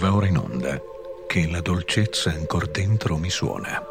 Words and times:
Va 0.00 0.14
ora 0.14 0.26
in 0.26 0.38
onda 0.38 0.80
che 1.28 1.46
la 1.46 1.60
dolcezza 1.60 2.30
ancora 2.30 2.64
dentro 2.64 3.18
mi 3.18 3.28
suona. 3.28 3.84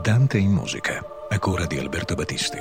Dante 0.00 0.38
in 0.38 0.52
musica, 0.52 1.04
a 1.28 1.38
cura 1.40 1.66
di 1.66 1.76
Alberto 1.76 2.14
Battisti. 2.14 2.58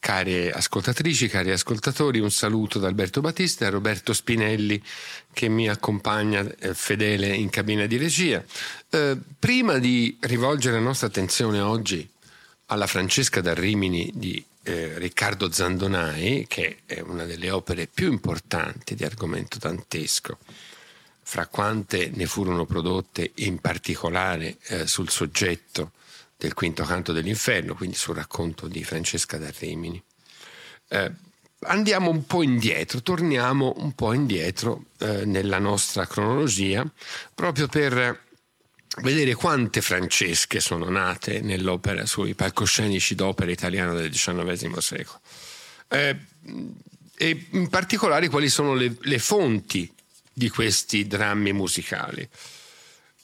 Cari 0.00 0.50
ascoltatrici, 0.50 1.28
cari 1.28 1.52
ascoltatori, 1.52 2.18
un 2.18 2.32
saluto 2.32 2.80
da 2.80 2.88
Alberto 2.88 3.20
Battista 3.20 3.64
e 3.64 3.70
Roberto 3.70 4.12
Spinelli 4.12 4.82
che 5.32 5.48
mi 5.48 5.68
accompagna 5.68 6.44
eh, 6.58 6.74
fedele 6.74 7.28
in 7.28 7.50
cabina 7.50 7.86
di 7.86 7.98
regia. 7.98 8.44
Eh, 8.90 9.16
prima 9.38 9.78
di 9.78 10.16
rivolgere 10.22 10.78
la 10.78 10.82
nostra 10.82 11.06
attenzione 11.06 11.60
oggi 11.60 12.08
alla 12.66 12.88
Francesca 12.88 13.40
da 13.40 13.54
Rimini 13.54 14.10
di 14.12 14.44
eh, 14.66 14.98
Riccardo 14.98 15.50
Zandonai, 15.50 16.46
che 16.48 16.78
è 16.86 16.98
una 16.98 17.24
delle 17.24 17.50
opere 17.50 17.86
più 17.86 18.10
importanti 18.10 18.96
di 18.96 19.04
argomento 19.04 19.58
dantesco, 19.58 20.38
fra 21.22 21.46
quante 21.46 22.10
ne 22.12 22.26
furono 22.26 22.66
prodotte 22.66 23.30
in 23.36 23.60
particolare 23.60 24.56
eh, 24.66 24.86
sul 24.88 25.08
soggetto 25.08 25.92
del 26.36 26.54
quinto 26.54 26.82
canto 26.82 27.12
dell'inferno, 27.12 27.74
quindi 27.74 27.94
sul 27.96 28.16
racconto 28.16 28.66
di 28.66 28.82
Francesca 28.82 29.38
da 29.38 29.52
Rimini. 29.56 30.02
Eh, 30.88 31.12
andiamo 31.60 32.10
un 32.10 32.26
po' 32.26 32.42
indietro, 32.42 33.00
torniamo 33.02 33.72
un 33.76 33.92
po' 33.92 34.12
indietro 34.12 34.86
eh, 34.98 35.24
nella 35.24 35.60
nostra 35.60 36.06
cronologia, 36.06 36.84
proprio 37.32 37.68
per 37.68 38.25
vedere 39.02 39.34
quante 39.34 39.80
Francesche 39.80 40.60
sono 40.60 40.88
nate 40.88 41.40
nell'opera, 41.40 42.06
sui 42.06 42.34
palcoscenici 42.34 43.14
d'opera 43.14 43.50
italiana 43.50 43.92
del 43.92 44.10
XIX 44.10 44.78
secolo. 44.78 45.20
Eh, 45.88 46.16
e 47.18 47.46
in 47.50 47.68
particolare 47.68 48.28
quali 48.28 48.48
sono 48.48 48.74
le, 48.74 48.94
le 49.00 49.18
fonti 49.18 49.90
di 50.32 50.48
questi 50.48 51.06
drammi 51.06 51.52
musicali. 51.52 52.28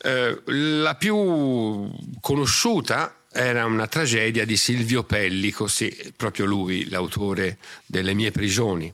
Eh, 0.04 0.42
la 0.46 0.94
più 0.94 1.90
conosciuta 2.20 3.16
era 3.30 3.64
una 3.64 3.86
tragedia 3.86 4.44
di 4.44 4.56
Silvio 4.56 5.04
Pellico, 5.04 5.66
sì, 5.66 6.12
proprio 6.16 6.44
lui, 6.44 6.88
l'autore 6.88 7.58
delle 7.86 8.14
mie 8.14 8.30
prigioni, 8.30 8.92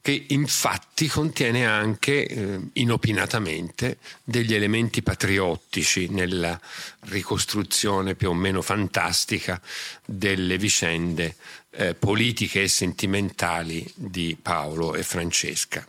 che 0.00 0.24
infatti 0.28 1.08
contiene 1.08 1.66
anche 1.66 2.26
eh, 2.26 2.60
inopinatamente 2.74 3.98
degli 4.24 4.54
elementi 4.54 5.02
patriottici 5.02 6.08
nella 6.08 6.58
ricostruzione 7.00 8.14
più 8.14 8.30
o 8.30 8.34
meno 8.34 8.62
fantastica 8.62 9.60
delle 10.04 10.56
vicende 10.56 11.36
eh, 11.70 11.94
politiche 11.94 12.62
e 12.62 12.68
sentimentali 12.68 13.90
di 13.94 14.36
Paolo 14.40 14.94
e 14.94 15.02
Francesca. 15.02 15.86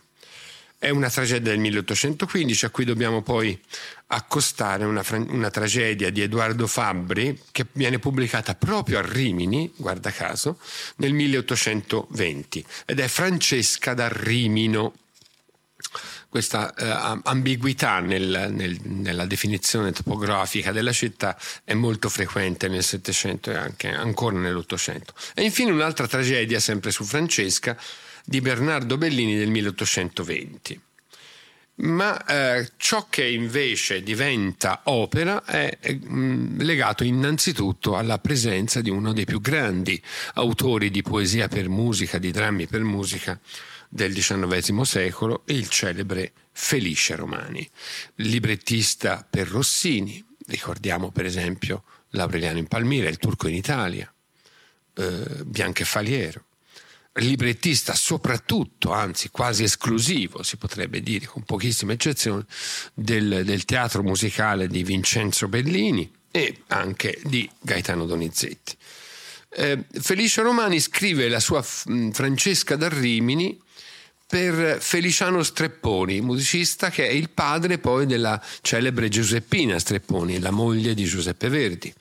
È 0.82 0.88
una 0.88 1.10
tragedia 1.10 1.52
del 1.52 1.60
1815 1.60 2.64
a 2.64 2.70
cui 2.70 2.86
dobbiamo 2.86 3.22
poi 3.22 3.60
accostare 4.08 4.86
una, 4.86 5.04
una, 5.28 5.50
tragedia 5.50 6.10
di 6.10 6.22
Edoardo 6.22 6.68
Fabbri 6.68 7.38
che 7.52 7.66
viene 7.74 8.00
pubblicata 8.00 8.56
proprio 8.56 9.00
a 9.00 9.02
Rimini, 9.02 9.70
guarda 9.76 10.10
caso, 10.12 10.58
nel 10.96 11.12
1820 11.12 12.66
ed 12.86 13.02
è 13.02 13.08
Francesca 13.10 13.94
da 13.94 14.08
Rimino. 14.08 14.94
Questa 16.30 16.74
eh, 16.74 17.20
ambiguità 17.24 18.00
nel, 18.00 18.48
nel, 18.50 18.80
nella 18.82 19.26
definizione 19.26 19.92
topografica 19.92 20.72
della 20.72 20.94
città 20.94 21.38
è 21.66 21.74
molto 21.74 22.08
frequente 22.08 22.70
nel 22.70 22.86
Settecento 22.86 23.52
e 23.52 23.58
anche 23.58 23.90
ancora 23.90 24.38
nell'Ottocento. 24.38 25.14
E 25.34 25.44
infine 25.44 25.72
un'altra 25.72 26.08
tragedia, 26.08 26.62
sempre 26.62 26.92
su 26.92 27.04
Francesca, 27.04 27.78
di 28.30 28.42
Bernardo 28.42 28.96
Bellini 28.96 29.36
del 29.36 29.50
1820. 29.50 30.80
Ma 31.78 32.24
eh, 32.26 32.70
ciò 32.78 33.08
che 33.10 33.26
invece 33.26 34.04
diventa 34.04 34.82
opera 34.84 35.44
è, 35.44 35.80
è 35.80 35.94
mh, 35.94 36.14
mm, 36.14 36.60
legato 36.60 37.04
innanzitutto 37.04 37.98
alla 37.98 38.20
presenza 38.20 38.82
di 38.82 38.92
uno 38.92 39.14
dei 39.14 39.26
più 39.26 39.42
grandi 39.42 40.00
autori 40.36 40.92
di 40.92 41.02
poesia 41.02 41.48
per 41.48 41.70
musica, 41.70 42.20
di 42.20 42.30
drammi 42.30 42.68
per 42.68 42.84
musica 42.84 43.40
del 43.90 44.14
XIX 44.14 44.82
secolo, 44.82 45.42
il 45.46 45.68
celebre 45.68 46.34
Felice 46.52 47.16
Romani, 47.16 47.68
librettista 48.16 49.26
per 49.28 49.48
Rossini, 49.48 50.24
ricordiamo 50.46 51.10
per 51.10 51.26
esempio 51.26 51.84
Laureliano 52.10 52.60
in 52.60 52.68
Palmira, 52.68 53.10
il 53.10 53.18
turco 53.18 53.48
in 53.48 53.56
Italia, 53.56 54.14
eh, 54.94 55.44
Bianchefaliero 55.46 56.44
librettista 57.14 57.94
soprattutto, 57.94 58.92
anzi 58.92 59.30
quasi 59.30 59.64
esclusivo, 59.64 60.44
si 60.44 60.58
potrebbe 60.58 61.02
dire, 61.02 61.26
con 61.26 61.44
pochissime 61.44 61.94
eccezioni, 61.94 62.44
del, 62.94 63.44
del 63.44 63.66
teatro 63.66 64.04
musicale 64.04 64.68
di 64.68 64.84
Vincenzo 64.84 65.48
Bellini 65.48 66.10
e 66.32 66.64
anche 66.68 67.20
di 67.24 67.50
Gaetano 67.60 68.06
Donizetti. 68.06 68.76
Eh, 69.52 69.84
Felice 70.00 70.42
Romani 70.42 70.80
scrive 70.80 71.28
la 71.28 71.40
sua 71.40 71.62
Francesca 71.64 72.76
da 72.76 72.88
Rimini 72.88 73.60
per 74.28 74.80
Feliciano 74.80 75.42
Strepponi, 75.42 76.22
musicista 76.22 76.92
che 76.92 77.08
è 77.08 77.12
il 77.12 77.32
padre 77.32 77.80
poi 77.80 78.06
della 78.06 78.40
celebre 78.62 79.10
Giuseppina 79.10 79.80
Strepponi, 79.80 80.38
la 80.38 80.52
moglie 80.52 80.94
di 80.94 81.04
Giuseppe 81.06 81.50
Verdi 81.50 81.92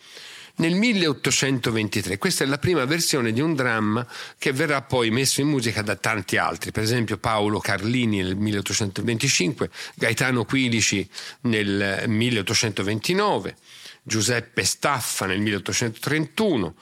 nel 0.59 0.75
1823. 0.75 2.19
Questa 2.19 2.45
è 2.45 2.47
la 2.47 2.59
prima 2.59 2.85
versione 2.85 3.33
di 3.33 3.41
un 3.41 3.55
dramma 3.55 4.07
che 4.39 4.53
verrà 4.53 4.83
poi 4.83 5.11
messo 5.11 5.41
in 5.41 5.49
musica 5.49 5.83
da 5.83 5.97
tanti 5.97 6.37
altri, 6.37 6.71
per 6.71 6.83
esempio 6.83 7.19
Paolo 7.19 7.59
Carlini 7.59 8.19
nel 8.19 8.37
1825, 8.37 9.71
Gaetano 9.95 10.45
Quilici 10.45 11.09
nel 11.43 12.05
1829, 12.07 13.57
Giuseppe 14.03 14.65
Staffa 14.65 15.27
nel 15.27 15.41
1831, 15.41 16.75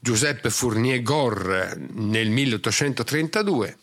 Giuseppe 0.00 0.50
Fournier 0.50 1.02
Gor 1.02 1.76
nel 1.94 2.30
1832 2.30 3.78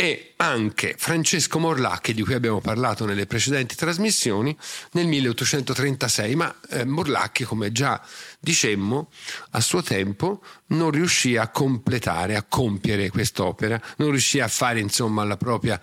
e 0.00 0.32
anche 0.36 0.94
Francesco 0.96 1.58
Morlacchi, 1.58 2.14
di 2.14 2.22
cui 2.22 2.32
abbiamo 2.32 2.62
parlato 2.62 3.04
nelle 3.04 3.26
precedenti 3.26 3.74
trasmissioni, 3.76 4.56
nel 4.92 5.06
1836, 5.06 6.34
ma 6.36 6.56
eh, 6.70 6.86
Morlacchi, 6.86 7.44
come 7.44 7.70
già 7.70 8.00
dicemmo, 8.38 9.10
a 9.50 9.60
suo 9.60 9.82
tempo 9.82 10.42
non 10.68 10.90
riuscì 10.90 11.36
a 11.36 11.48
completare, 11.48 12.34
a 12.34 12.44
compiere 12.44 13.10
quest'opera, 13.10 13.78
non 13.98 14.08
riuscì 14.08 14.40
a 14.40 14.48
fare 14.48 14.80
insomma 14.80 15.36
propria, 15.36 15.78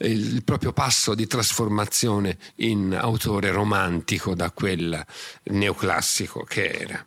il, 0.00 0.44
proprio 0.44 0.74
passo 0.74 1.14
di 1.14 1.26
trasformazione 1.26 2.36
in 2.56 2.94
autore 2.94 3.52
romantico 3.52 4.34
da 4.34 4.50
quel 4.50 5.02
neoclassico 5.44 6.44
che 6.44 6.66
era. 6.68 7.06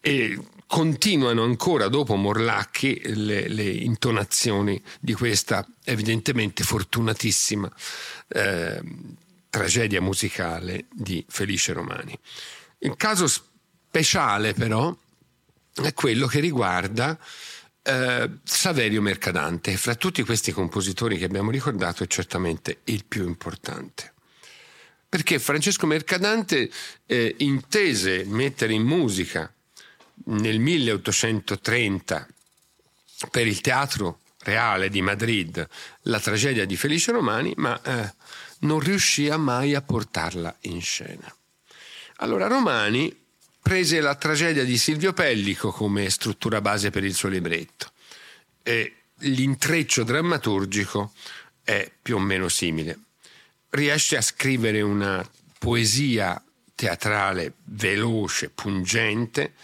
E 0.00 0.40
continuano 0.72 1.42
ancora 1.42 1.88
dopo 1.88 2.14
Morlacchi 2.14 2.98
le, 3.14 3.46
le 3.46 3.62
intonazioni 3.62 4.82
di 5.00 5.12
questa 5.12 5.66
evidentemente 5.84 6.64
fortunatissima 6.64 7.70
eh, 8.28 8.82
tragedia 9.50 10.00
musicale 10.00 10.86
di 10.90 11.22
Felice 11.28 11.74
Romani. 11.74 12.18
Il 12.78 12.96
caso 12.96 13.26
speciale 13.26 14.54
però 14.54 14.96
è 15.74 15.92
quello 15.92 16.26
che 16.26 16.40
riguarda 16.40 17.18
eh, 17.82 18.30
Saverio 18.42 19.02
Mercadante, 19.02 19.76
fra 19.76 19.94
tutti 19.94 20.22
questi 20.22 20.52
compositori 20.52 21.18
che 21.18 21.26
abbiamo 21.26 21.50
ricordato 21.50 22.02
è 22.02 22.06
certamente 22.06 22.78
il 22.84 23.04
più 23.04 23.26
importante. 23.26 24.14
Perché 25.06 25.38
Francesco 25.38 25.84
Mercadante 25.86 26.70
eh, 27.04 27.34
intese 27.40 28.24
mettere 28.24 28.72
in 28.72 28.84
musica 28.84 29.52
nel 30.26 30.58
1830 30.58 32.26
per 33.30 33.46
il 33.46 33.60
Teatro 33.60 34.20
Reale 34.44 34.88
di 34.88 35.00
Madrid 35.02 35.68
la 36.02 36.18
tragedia 36.18 36.64
di 36.64 36.76
Felice 36.76 37.12
Romani, 37.12 37.52
ma 37.56 37.80
eh, 37.80 38.12
non 38.60 38.80
riuscì 38.80 39.28
mai 39.36 39.74
a 39.74 39.82
portarla 39.82 40.54
in 40.62 40.80
scena. 40.82 41.32
Allora 42.16 42.48
Romani 42.48 43.16
prese 43.60 44.00
la 44.00 44.16
tragedia 44.16 44.64
di 44.64 44.76
Silvio 44.76 45.12
Pellico 45.12 45.70
come 45.70 46.10
struttura 46.10 46.60
base 46.60 46.90
per 46.90 47.04
il 47.04 47.14
suo 47.14 47.28
libretto 47.28 47.92
e 48.62 48.94
l'intreccio 49.18 50.02
drammaturgico 50.02 51.12
è 51.62 51.90
più 52.02 52.16
o 52.16 52.18
meno 52.18 52.48
simile. 52.48 52.98
Riesce 53.70 54.16
a 54.16 54.22
scrivere 54.22 54.80
una 54.80 55.28
poesia 55.58 56.42
teatrale 56.74 57.54
veloce, 57.64 58.50
pungente, 58.50 59.54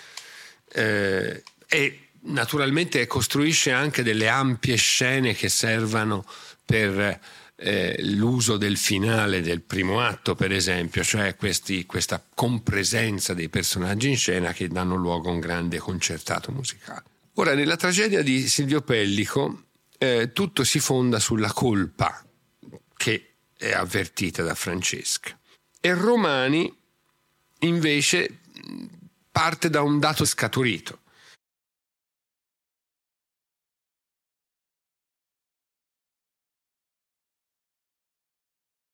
eh, 0.73 1.43
e 1.67 2.01
naturalmente 2.23 3.07
costruisce 3.07 3.73
anche 3.73 4.03
delle 4.03 4.29
ampie 4.29 4.77
scene 4.77 5.35
che 5.35 5.49
servano 5.49 6.25
per 6.65 7.21
eh, 7.61 7.97
l'uso 8.01 8.57
del 8.57 8.77
finale 8.77 9.41
del 9.41 9.63
primo 9.63 10.01
atto, 10.01 10.35
per 10.35 10.53
esempio, 10.53 11.03
cioè 11.03 11.35
questi, 11.37 11.87
questa 11.87 12.23
compresenza 12.35 13.35
dei 13.35 13.49
personaggi 13.49 14.11
in 14.11 14.17
scena 14.17 14.53
che 14.53 14.69
danno 14.69 14.95
luogo 14.95 15.29
a 15.29 15.33
un 15.33 15.41
grande 15.41 15.79
concertato 15.79 16.53
musicale. 16.53 17.05
Ora, 17.35 17.55
nella 17.55 17.77
tragedia 17.77 18.23
di 18.23 18.49
Silvio 18.49 18.83
Pellico 18.83 19.65
eh, 19.99 20.33
tutto 20.33 20.65
si 20.65 20.79
fonda 20.79 21.19
sulla 21.19 21.53
colpa 21.53 22.25
che 22.97 23.35
è 23.57 23.73
avvertita 23.73 24.43
da 24.43 24.55
Francesca. 24.55 25.37
E 25.81 25.95
Romani 25.95 26.73
invece 27.61 28.39
parte 29.39 29.71
da 29.71 29.83
un 29.83 30.01
dato 30.01 30.25
scaturito. 30.25 30.99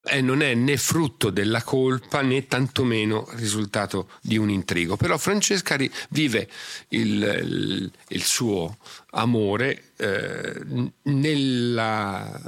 e 0.07 0.21
non 0.21 0.43
è 0.43 0.53
né 0.53 0.77
frutto 0.77 1.31
della 1.31 1.63
colpa 1.63 2.21
né 2.21 2.45
tantomeno 2.45 3.27
risultato 3.31 4.11
di 4.21 4.37
un 4.37 4.51
intrigo. 4.51 4.97
Però 4.97 5.17
Francesca 5.17 5.77
vive 6.09 6.47
il, 6.89 7.23
il, 7.23 7.91
il 8.09 8.23
suo 8.23 8.77
amore 9.13 9.93
eh, 9.97 10.63
nella, 11.05 12.39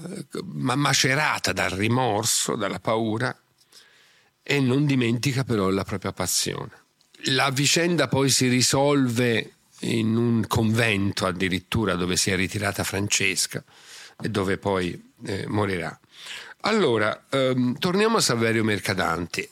macerata 0.44 1.52
dal 1.52 1.72
rimorso, 1.72 2.56
dalla 2.56 2.80
paura 2.80 3.36
e 4.44 4.60
non 4.60 4.86
dimentica 4.86 5.44
però 5.44 5.70
la 5.72 5.84
propria 5.84 6.14
passione. 6.14 6.86
La 7.26 7.50
vicenda 7.50 8.08
poi 8.08 8.30
si 8.30 8.48
risolve 8.48 9.54
in 9.82 10.16
un 10.16 10.46
convento 10.48 11.26
addirittura 11.26 11.96
dove 11.96 12.16
si 12.16 12.32
è 12.32 12.36
ritirata 12.36 12.84
Francesca 12.84 13.64
e 14.22 14.30
dove 14.30 14.58
poi 14.58 15.12
eh, 15.26 15.46
morirà. 15.48 15.98
Allora, 16.62 17.26
ehm, 17.30 17.78
torniamo 17.78 18.18
a 18.18 18.22
Saverio 18.22 18.64
Mercadante. 18.64 19.50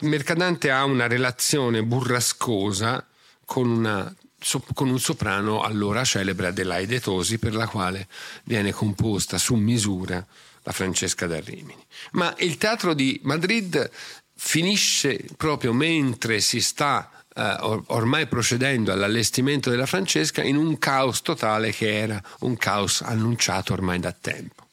Mercadante 0.00 0.70
ha 0.70 0.84
una 0.84 1.06
relazione 1.06 1.82
burrascosa 1.82 3.04
con, 3.44 3.68
una, 3.68 4.14
so, 4.38 4.62
con 4.74 4.88
un 4.88 4.98
soprano 4.98 5.62
allora 5.62 6.04
celebre 6.04 6.48
Adelaide 6.48 7.00
Tosi, 7.00 7.38
per 7.38 7.54
la 7.54 7.66
quale 7.66 8.08
viene 8.44 8.72
composta 8.72 9.38
su 9.38 9.54
misura 9.54 10.24
la 10.62 10.72
Francesca 10.72 11.26
da 11.26 11.40
Rimini. 11.40 11.84
Ma 12.12 12.34
il 12.38 12.58
teatro 12.58 12.92
di 12.92 13.18
Madrid 13.22 13.90
finisce 14.40 15.24
proprio 15.36 15.72
mentre 15.72 16.40
si 16.40 16.60
sta 16.60 17.10
or- 17.34 17.82
ormai 17.88 18.26
procedendo 18.28 18.92
all'allestimento 18.92 19.68
della 19.68 19.86
Francesca 19.86 20.42
in 20.42 20.56
un 20.56 20.78
caos 20.78 21.22
totale 21.22 21.72
che 21.72 21.98
era 21.98 22.22
un 22.40 22.56
caos 22.56 23.02
annunciato 23.02 23.72
ormai 23.72 23.98
da 23.98 24.12
tempo. 24.12 24.66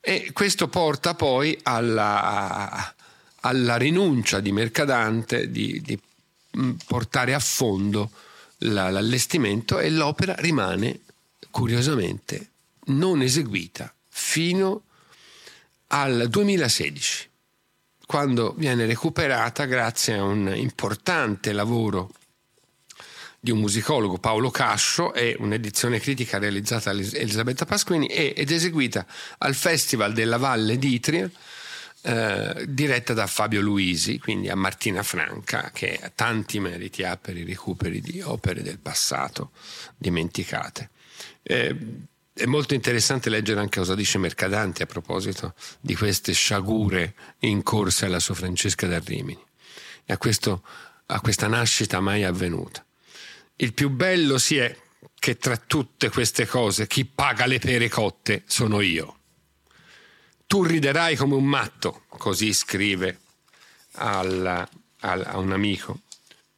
E 0.00 0.30
questo 0.32 0.68
porta 0.68 1.14
poi 1.14 1.58
alla, 1.62 2.94
alla 3.40 3.76
rinuncia 3.76 4.40
di 4.40 4.52
Mercadante 4.52 5.50
di, 5.50 5.80
di 5.82 5.98
mm, 6.58 6.72
portare 6.86 7.32
a 7.32 7.38
fondo 7.38 8.10
la, 8.58 8.90
l'allestimento 8.90 9.78
e 9.78 9.90
l'opera 9.90 10.34
rimane 10.38 11.00
curiosamente 11.50 12.50
non 12.86 13.22
eseguita 13.22 13.92
fino 14.08 14.82
al 15.88 16.26
2016, 16.28 17.28
quando 18.06 18.54
viene 18.56 18.86
recuperata 18.86 19.64
grazie 19.64 20.14
a 20.14 20.22
un 20.22 20.52
importante 20.54 21.52
lavoro 21.52 22.10
di 23.40 23.50
un 23.50 23.58
musicologo 23.58 24.18
Paolo 24.18 24.50
Cascio 24.50 25.12
e 25.12 25.36
un'edizione 25.38 26.00
critica 26.00 26.38
realizzata 26.38 26.92
da 26.92 26.98
Elisabetta 26.98 27.66
Pasquini 27.66 28.06
ed 28.06 28.50
eseguita 28.50 29.04
al 29.38 29.54
Festival 29.54 30.14
della 30.14 30.38
Valle 30.38 30.78
d'Itria 30.78 31.30
eh, 32.06 32.64
diretta 32.68 33.14
da 33.14 33.26
Fabio 33.26 33.60
Luisi, 33.60 34.18
quindi 34.18 34.48
a 34.48 34.56
Martina 34.56 35.02
Franca, 35.02 35.70
che 35.72 36.12
tanti 36.14 36.60
meriti 36.60 37.02
ha 37.02 37.16
per 37.16 37.36
i 37.36 37.44
recuperi 37.44 38.00
di 38.00 38.20
opere 38.20 38.62
del 38.62 38.78
passato 38.78 39.52
dimenticate. 39.96 40.90
Eh, 41.42 41.76
è 42.36 42.46
molto 42.46 42.74
interessante 42.74 43.30
leggere 43.30 43.60
anche 43.60 43.78
cosa 43.78 43.94
dice 43.94 44.18
Mercadante 44.18 44.82
a 44.82 44.86
proposito 44.86 45.54
di 45.80 45.94
queste 45.94 46.32
sciagure 46.32 47.14
in 47.40 47.62
corsa 47.62 48.06
alla 48.06 48.18
sua 48.18 48.34
Francesca 48.34 48.88
da 48.88 48.98
Rimini 48.98 49.40
e 50.04 50.12
a, 50.12 50.18
questo, 50.18 50.64
a 51.06 51.20
questa 51.20 51.46
nascita 51.46 52.00
mai 52.00 52.24
avvenuta. 52.24 52.84
Il 53.56 53.72
più 53.72 53.88
bello 53.88 54.38
si 54.38 54.56
è 54.56 54.76
che 55.16 55.36
tra 55.36 55.56
tutte 55.56 56.10
queste 56.10 56.44
cose 56.44 56.88
chi 56.88 57.04
paga 57.04 57.46
le 57.46 57.60
pere 57.60 57.88
cotte 57.88 58.42
sono 58.46 58.80
io. 58.80 59.18
Tu 60.46 60.64
riderai 60.64 61.14
come 61.14 61.36
un 61.36 61.46
matto, 61.46 62.02
così 62.08 62.52
scrive 62.52 63.20
al, 63.92 64.68
al, 65.00 65.24
a 65.24 65.38
un 65.38 65.52
amico. 65.52 66.00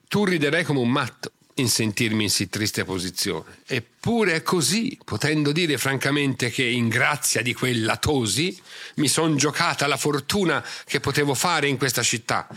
Tu 0.09 0.25
riderai 0.25 0.65
come 0.65 0.81
un 0.81 0.91
matto 0.91 1.33
in 1.59 1.69
sentirmi 1.69 2.25
in 2.25 2.31
sì 2.31 2.49
triste 2.49 2.85
posizione. 2.85 3.59
Eppure 3.67 4.35
è 4.35 4.43
così, 4.43 4.99
potendo 5.05 5.53
dire 5.53 5.79
francamente 5.79 6.51
che 6.51 6.65
in 6.65 6.89
grazia 6.89 7.43
di 7.43 7.55
quella 7.55 7.97
Tosi 7.97 8.59
mi 8.97 9.09
son 9.09 9.37
giocata 9.37 9.87
la 9.87 9.97
fortuna 9.97 10.65
che 10.85 11.01
potevo 11.01 11.35
fare 11.35 11.69
in 11.69 11.77
questa 11.79 12.03
città 12.03 12.49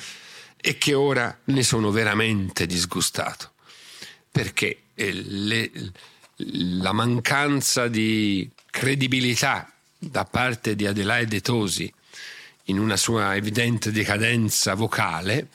e 0.62 0.78
che 0.78 0.94
ora 0.94 1.38
ne 1.46 1.63
sono 1.63 1.92
veramente 1.92 2.66
disgustato 2.66 3.51
perché 4.31 4.81
eh, 4.94 5.12
le, 5.13 5.72
la 6.36 6.92
mancanza 6.92 7.88
di 7.88 8.50
credibilità 8.69 9.72
da 9.98 10.25
parte 10.25 10.75
di 10.75 10.86
Adelaide 10.86 11.42
Tosi 11.42 11.92
in 12.66 12.80
una 12.80 12.98
sua 12.98 13.36
evidente 13.36 13.92
decadenza 13.92 14.75
vocale 14.75 15.48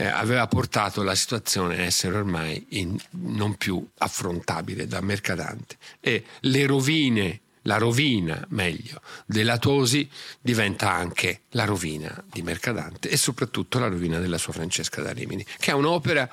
eh, 0.00 0.06
aveva 0.06 0.46
portato 0.46 1.02
la 1.02 1.16
situazione 1.16 1.78
a 1.78 1.82
essere 1.82 2.16
ormai 2.16 2.64
in, 2.70 2.96
non 3.10 3.56
più 3.56 3.84
affrontabile 3.98 4.86
da 4.86 5.00
Mercadante 5.00 5.76
e 6.00 6.24
le 6.40 6.66
rovine 6.66 7.40
la 7.62 7.76
rovina, 7.76 8.42
meglio, 8.50 9.02
della 9.26 9.58
Tosi 9.58 10.08
diventa 10.40 10.90
anche 10.90 11.42
la 11.50 11.64
rovina 11.64 12.24
di 12.32 12.40
Mercadante 12.40 13.10
e 13.10 13.18
soprattutto 13.18 13.78
la 13.78 13.88
rovina 13.88 14.20
della 14.20 14.38
sua 14.38 14.54
Francesca 14.54 15.02
da 15.02 15.12
Rimini, 15.12 15.44
che 15.58 15.72
è 15.72 15.74
un'opera 15.74 16.30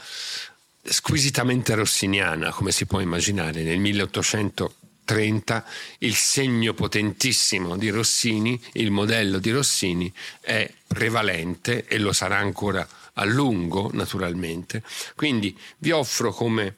squisitamente 0.81 1.73
rossiniana, 1.73 2.51
come 2.51 2.71
si 2.71 2.85
può 2.85 3.01
immaginare. 3.01 3.63
Nel 3.63 3.79
1830 3.79 5.65
il 5.99 6.15
segno 6.15 6.73
potentissimo 6.73 7.75
di 7.75 7.89
Rossini, 7.89 8.57
il 8.73 8.91
modello 8.91 9.39
di 9.39 9.51
Rossini, 9.51 10.13
è 10.39 10.71
prevalente 10.87 11.85
e 11.85 11.97
lo 11.97 12.13
sarà 12.13 12.37
ancora 12.37 12.87
a 13.15 13.25
lungo, 13.25 13.89
naturalmente. 13.93 14.83
Quindi 15.15 15.57
vi 15.79 15.91
offro 15.91 16.31
come 16.31 16.77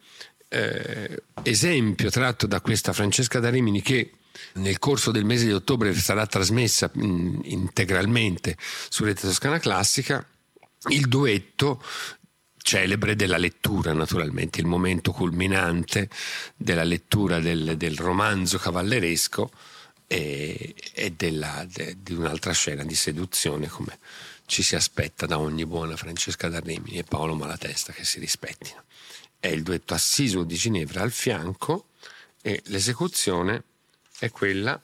eh, 0.50 1.24
esempio 1.44 2.10
tratto 2.10 2.48
da 2.48 2.62
questa 2.62 2.94
Francesca 2.94 3.39
da 3.39 3.50
Rimini 3.50 3.82
che 3.82 4.12
nel 4.53 4.79
corso 4.79 5.12
del 5.12 5.25
mese 5.25 5.46
di 5.46 5.53
ottobre 5.53 5.94
sarà 5.94 6.25
trasmessa 6.27 6.89
mh, 6.94 7.06
mm, 7.06 7.39
integralmente 7.46 8.56
su 8.89 9.03
Rete 9.03 9.22
Toscana 9.22 9.60
Classica 9.60 10.25
il 10.89 11.08
duetto 11.08 11.82
celebre 12.67 13.15
della 13.15 13.38
lettura, 13.38 13.94
naturalmente, 13.94 14.60
il 14.60 14.67
momento 14.67 15.12
culminante 15.12 16.10
della 16.56 16.84
lettura 16.84 17.39
del, 17.39 17.77
del 17.77 17.98
romanzo 17.98 18.58
cavalleresco 18.58 19.50
e, 20.06 20.75
e 20.94 21.12
della, 21.12 21.65
de, 21.72 21.98
di 22.01 22.13
un'altra 22.13 22.51
scena 22.51 22.84
di 22.84 22.96
seduzione 22.96 23.67
come 23.67 23.98
ci 24.48 24.63
si 24.63 24.75
aspetta 24.75 25.25
da 25.25 25.38
ogni 25.38 25.66
buona 25.66 25.98
Francesca 25.98 26.48
D'Arrimini 26.48 27.00
e 27.00 27.04
Paolo 27.04 27.36
Malatesta 27.36 27.92
che 27.92 28.06
si 28.06 28.18
rispettino. 28.20 28.86
È 29.38 29.48
il 29.48 29.62
duetto 29.62 29.94
Assiso 29.94 30.44
di 30.44 30.56
Ginevra 30.56 31.01
al 31.01 31.12
fianco 31.12 31.89
e 32.42 32.62
l'esecuzione 32.68 33.63
è 34.18 34.32
quella 34.32 34.82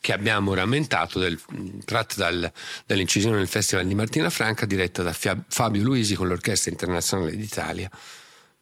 che 0.00 0.12
abbiamo 0.12 0.52
rammentato, 0.52 1.18
del, 1.18 1.40
tratta 1.86 2.14
dal, 2.16 2.52
dall'incisione 2.84 3.38
del 3.38 3.48
Festival 3.48 3.86
di 3.86 3.94
Martina 3.94 4.28
Franca, 4.28 4.66
diretta 4.66 5.02
da 5.02 5.14
Fabio 5.14 5.82
Luisi 5.82 6.14
con 6.14 6.28
l'Orchestra 6.28 6.70
Internazionale 6.70 7.34
d'Italia. 7.34 7.90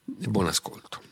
Buon 0.04 0.46
ascolto. 0.46 1.11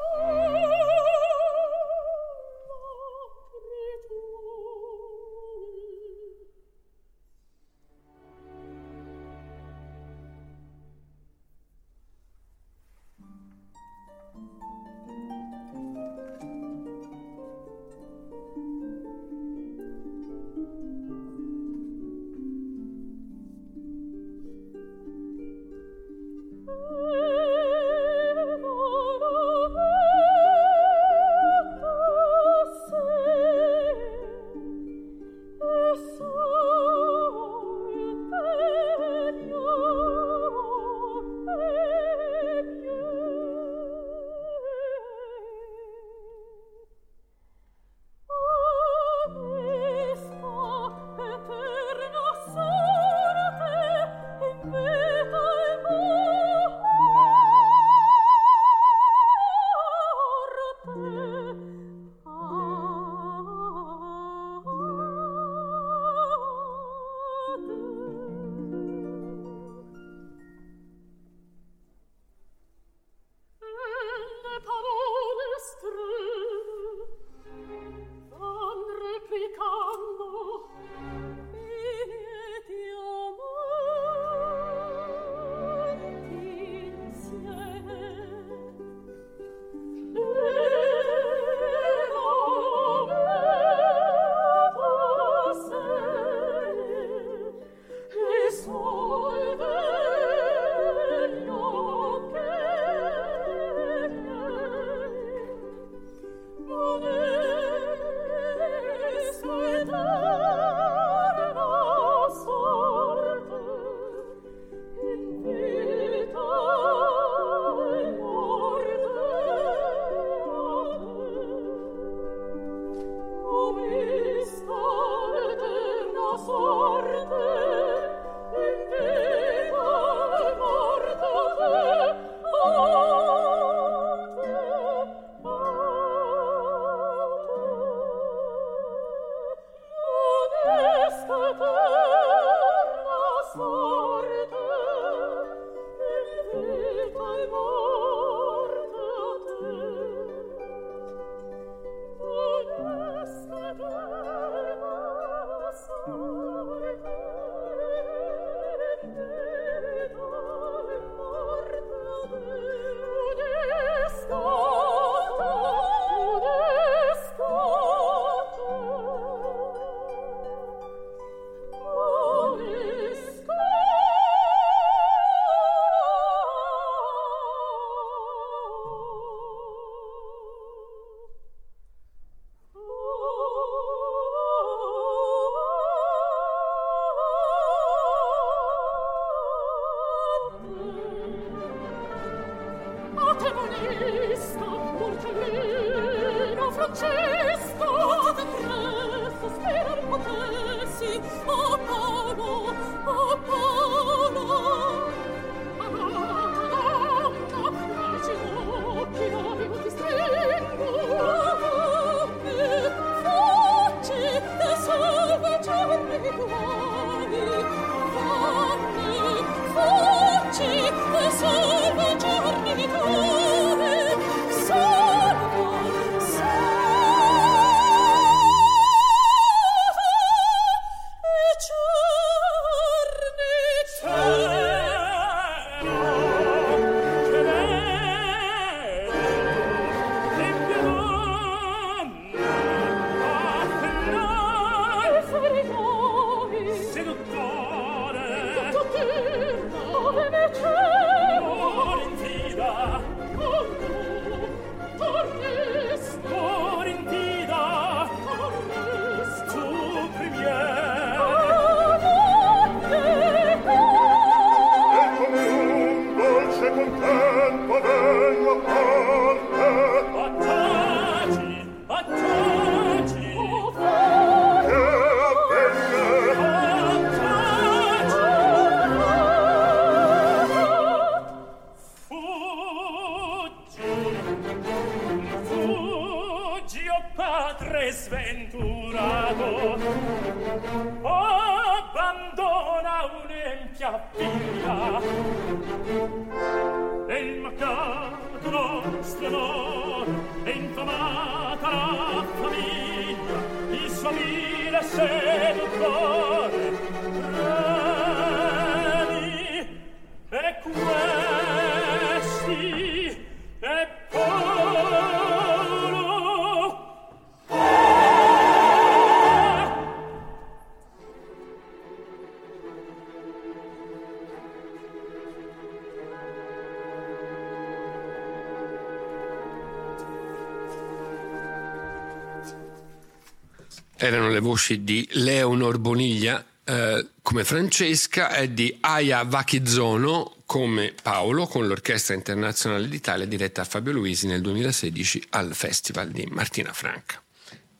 voci 334.71 334.83
di 334.83 335.07
Leonor 335.13 335.77
Boniglia 335.79 336.43
eh, 336.63 337.07
come 337.21 337.43
Francesca 337.43 338.33
e 338.35 338.53
di 338.53 338.77
Aya 338.79 339.23
Vachizono 339.23 340.37
come 340.45 340.93
Paolo 341.01 341.47
con 341.47 341.67
l'Orchestra 341.67 342.13
Internazionale 342.13 342.87
d'Italia 342.87 343.25
diretta 343.25 343.61
a 343.61 343.65
Fabio 343.65 343.91
Luisi 343.91 344.27
nel 344.27 344.41
2016 344.41 345.27
al 345.31 345.53
Festival 345.53 346.09
di 346.09 346.25
Martina 346.29 346.71
Franca. 346.73 347.21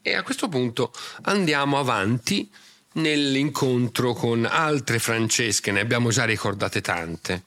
E 0.01 0.15
a 0.15 0.23
questo 0.23 0.49
punto 0.49 0.91
andiamo 1.23 1.79
avanti 1.79 2.49
nell'incontro 2.93 4.13
con 4.13 4.45
altre 4.45 4.99
Francesche, 4.99 5.71
ne 5.71 5.79
abbiamo 5.79 6.09
già 6.09 6.25
ricordate 6.25 6.81
tante, 6.81 7.43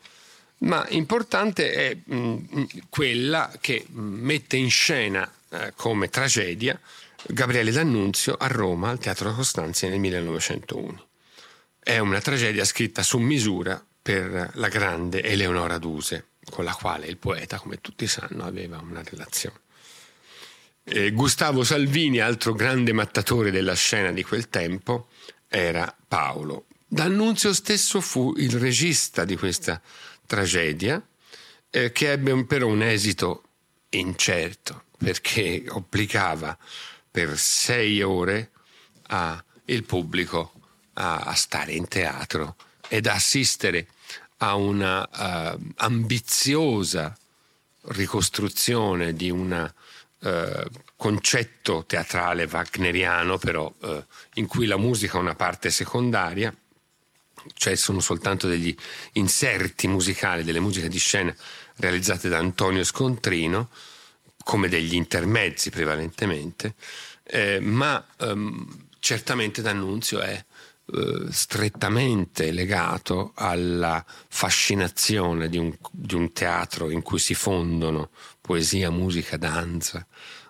ma 0.59 0.87
importante 0.91 1.73
è 1.73 1.97
mh, 2.03 2.67
quella 2.89 3.53
che 3.61 3.87
mette 3.91 4.57
in 4.57 4.71
scena 4.71 5.31
eh, 5.51 5.73
come 5.77 6.09
tragedia 6.09 6.79
Gabriele 7.27 7.71
D'Annunzio 7.71 8.35
a 8.35 8.47
Roma 8.49 8.91
al 8.91 8.99
Teatro 8.99 9.33
Costanzi 9.33 9.89
nel 9.89 9.99
1901. 9.99 11.07
È 11.79 11.99
una 11.99 12.21
tragedia 12.21 12.65
scritta 12.65 13.03
su 13.03 13.19
misura 13.19 13.83
per 14.03 14.51
la 14.55 14.69
grande 14.69 15.23
Eleonora 15.23 15.79
Duse, 15.79 16.27
con 16.51 16.65
la 16.65 16.75
quale 16.75 17.07
il 17.07 17.17
poeta, 17.17 17.59
come 17.59 17.81
tutti 17.81 18.07
sanno, 18.07 18.45
aveva 18.45 18.79
una 18.79 19.03
relazione. 19.03 19.61
E 20.85 21.13
Gustavo 21.13 21.65
Salvini, 21.65 22.21
altro 22.21 22.53
grande 22.53 22.93
mattatore 22.93 23.51
della 23.51 23.75
scena 23.75 24.13
di 24.13 24.23
quel 24.23 24.51
tempo, 24.51 25.09
era 25.49 25.95
Paolo. 26.07 26.67
D'Annunzio 26.87 27.55
stesso 27.55 28.03
fu 28.03 28.35
il 28.37 28.59
regista 28.59 29.25
di 29.25 29.37
questa 29.37 29.81
tragedia, 30.27 31.03
eh, 31.71 31.91
che 31.91 32.13
ebbe 32.13 32.45
però 32.45 32.67
un 32.67 32.83
esito 32.83 33.45
incerto, 33.91 34.85
perché 34.99 35.65
obbligava 35.69 36.57
per 37.14 37.38
sei 37.38 38.03
ore 38.03 38.50
il 39.66 39.85
pubblico 39.85 40.53
a, 40.94 41.20
a, 41.20 41.35
stare 41.35 41.70
in 41.70 41.87
teatro 41.87 42.57
ed 42.88 43.07
assistere 43.07 43.87
a 44.38 44.57
una 44.57 45.53
uh, 45.53 45.61
ambiziosa 45.77 47.16
ricostruzione 47.83 49.14
di 49.14 49.31
un 49.31 49.72
uh, 50.18 50.62
concetto 50.96 51.85
teatrale 51.87 52.48
wagneriano, 52.50 53.38
però 53.38 53.72
uh, 53.79 54.05
in 54.35 54.48
cui 54.48 54.66
la 54.66 54.77
musica 54.77 55.16
è 55.16 55.20
una 55.20 55.37
parte 55.37 55.70
secondaria, 55.70 56.53
cioè 57.53 57.77
sono 57.77 58.00
soltanto 58.00 58.48
degli 58.48 58.74
inserti 59.12 59.87
musicali 59.87 60.42
delle 60.42 60.59
musiche 60.59 60.88
di 60.88 60.98
scena 60.98 61.33
realizzate 61.77 62.29
da 62.29 62.38
Antonio 62.38 62.83
Scontrino 62.83 63.70
come 64.45 64.69
degli 64.69 64.95
intermezzi 64.95 65.71
prevalentemente, 65.71 66.75
eh, 67.25 67.59
ma 67.61 68.05
ehm, 68.19 68.87
certamente 69.01 69.63
D'Annunzio 69.63 70.21
è 70.21 70.45
eh, 70.87 71.27
strettamente 71.31 72.53
legato 72.53 73.33
alla 73.37 74.05
fascinazione 74.29 75.49
di 75.49 75.57
un, 75.57 75.75
di 75.91 76.15
un, 76.15 76.33
teatro 76.33 76.91
in 76.91 77.01
cui 77.01 77.19
si 77.19 77.35
fondono 77.35 78.11
poesia, 78.41 78.91
musica, 78.91 79.39
danza, 79.39 80.07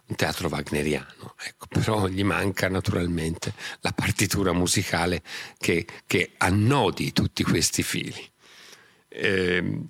un 0.07 0.17
teatro 0.17 0.49
wagneriano. 0.49 1.37
Ecco, 1.41 1.67
però 1.69 2.09
gli 2.09 2.25
manca 2.25 2.69
naturalmente 2.69 3.55
la 3.81 3.93
partitura 3.93 4.53
musicale 4.53 5.23
che, 5.57 5.87
che 6.05 6.33
annodi 6.39 7.13
tutti 7.13 7.45
questi 7.45 7.85
fili. 7.85 8.29
Eh, 9.09 9.83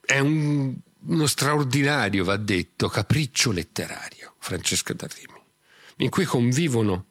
è 0.00 0.18
un 0.18 0.74
uno 1.06 1.26
straordinario, 1.26 2.24
va 2.24 2.36
detto, 2.36 2.88
capriccio 2.88 3.52
letterario, 3.52 4.34
Francesca 4.38 4.92
d'Arrimi, 4.92 5.40
in 5.98 6.10
cui 6.10 6.24
convivono 6.24 7.06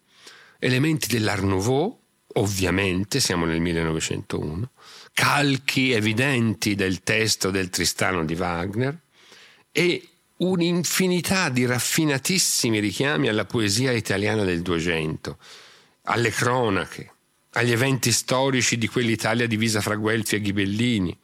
elementi 0.60 1.08
dell'Art 1.08 1.44
Nouveau, 1.44 2.00
ovviamente, 2.34 3.20
siamo 3.20 3.46
nel 3.46 3.60
1901, 3.60 4.72
calchi 5.14 5.92
evidenti 5.92 6.76
del 6.76 7.02
testo 7.02 7.50
del 7.50 7.70
Tristano 7.70 8.24
di 8.24 8.36
Wagner 8.36 8.98
e 9.72 10.08
un'infinità 10.38 11.50
di 11.50 11.66
raffinatissimi 11.66 12.80
richiami 12.80 13.28
alla 13.28 13.46
poesia 13.46 13.92
italiana 13.92 14.44
del 14.44 14.62
Duecento, 14.62 15.38
alle 16.04 16.30
cronache, 16.30 17.12
agli 17.54 17.72
eventi 17.72 18.12
storici 18.12 18.78
di 18.78 18.88
quell'Italia 18.88 19.48
divisa 19.48 19.82
fra 19.82 19.96
Guelfi 19.96 20.36
e 20.36 20.42
Ghibellini, 20.42 21.18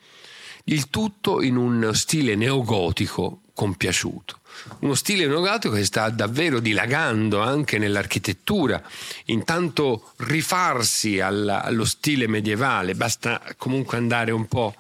il 0.65 0.89
tutto 0.89 1.41
in 1.41 1.58
un 1.58 1.91
stile 1.93 2.36
neogotico 2.36 3.41
compiaciuto. 3.54 4.39
Uno 4.80 4.95
stile 4.95 5.28
neogotico 5.28 5.73
che 5.73 5.86
sta 5.86 6.10
davvero 6.10 6.60
dilagando 6.60 7.41
anche 7.41 7.78
nell'architettura, 7.78 8.82
intanto 9.25 10.12
rifarsi 10.17 11.19
alla, 11.19 11.63
allo 11.63 11.86
stile 11.86 12.28
medievale, 12.28 12.95
basta 12.95 13.41
comunque 13.58 13.97
andare 13.97 14.32
un 14.32 14.47
po' 14.47 14.73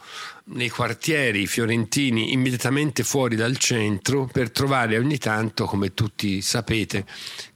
nei 0.47 0.69
quartieri 0.69 1.47
fiorentini 1.47 2.31
immediatamente 2.31 3.03
fuori 3.03 3.35
dal 3.35 3.57
centro 3.57 4.29
per 4.31 4.51
trovare 4.51 4.97
ogni 4.97 5.17
tanto, 5.17 5.65
come 5.65 5.93
tutti 5.93 6.41
sapete, 6.41 7.05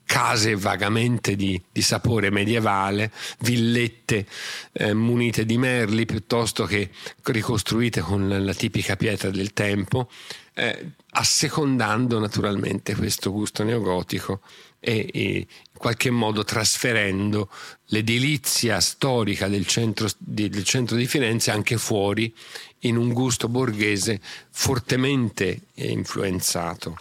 case 0.09 0.55
vagamente 0.55 1.35
di, 1.35 1.61
di 1.71 1.83
sapore 1.83 2.31
medievale, 2.31 3.11
villette 3.41 4.25
eh, 4.71 4.95
munite 4.95 5.45
di 5.45 5.55
merli 5.59 6.07
piuttosto 6.07 6.65
che 6.65 6.89
ricostruite 7.25 8.01
con 8.01 8.27
la 8.27 8.53
tipica 8.55 8.95
pietra 8.95 9.29
del 9.29 9.53
tempo, 9.53 10.09
eh, 10.55 10.93
assecondando 11.11 12.17
naturalmente 12.17 12.95
questo 12.95 13.31
gusto 13.31 13.61
neogotico 13.63 14.41
e, 14.79 15.07
e, 15.13 15.21
in 15.37 15.77
qualche 15.77 16.09
modo 16.09 16.43
trasferendo 16.43 17.47
l'edilizia 17.89 18.79
storica 18.79 19.47
del 19.47 19.67
centro, 19.67 20.07
di, 20.17 20.49
del 20.49 20.63
centro 20.63 20.95
di 20.95 21.05
Firenze 21.05 21.51
anche 21.51 21.77
fuori 21.77 22.33
in 22.79 22.97
un 22.97 23.13
gusto 23.13 23.47
borghese 23.47 24.19
fortemente 24.49 25.59
influenzato 25.75 26.97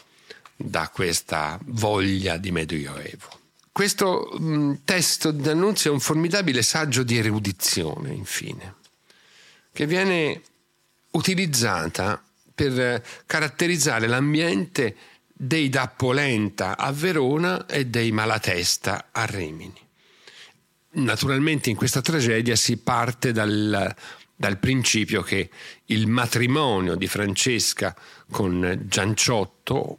da 0.60 0.88
questa 0.88 1.58
voglia 1.66 2.36
di 2.36 2.50
Medioevo. 2.50 3.38
Questo 3.70 4.36
mh, 4.36 4.80
testo 4.84 5.30
d'annunzio 5.30 5.90
è 5.90 5.92
un 5.92 6.00
formidabile 6.00 6.62
saggio 6.62 7.04
di 7.04 7.16
erudizione, 7.16 8.12
infine, 8.12 8.74
che 9.72 9.86
viene 9.86 10.42
utilizzata 11.12 12.20
per 12.52 13.04
caratterizzare 13.24 14.08
l'ambiente 14.08 14.96
dei 15.32 15.68
Dappolenta 15.68 16.76
a 16.76 16.90
Verona 16.90 17.66
e 17.66 17.86
dei 17.86 18.10
Malatesta 18.10 19.10
a 19.12 19.24
Rimini. 19.26 19.86
Naturalmente 20.90 21.70
in 21.70 21.76
questa 21.76 22.00
tragedia 22.00 22.56
si 22.56 22.78
parte 22.78 23.30
dal, 23.30 23.94
dal 24.34 24.58
principio 24.58 25.22
che 25.22 25.50
il 25.86 26.08
matrimonio 26.08 26.96
di 26.96 27.06
Francesca 27.06 27.94
con 28.28 28.86
Gianciotto 28.86 29.98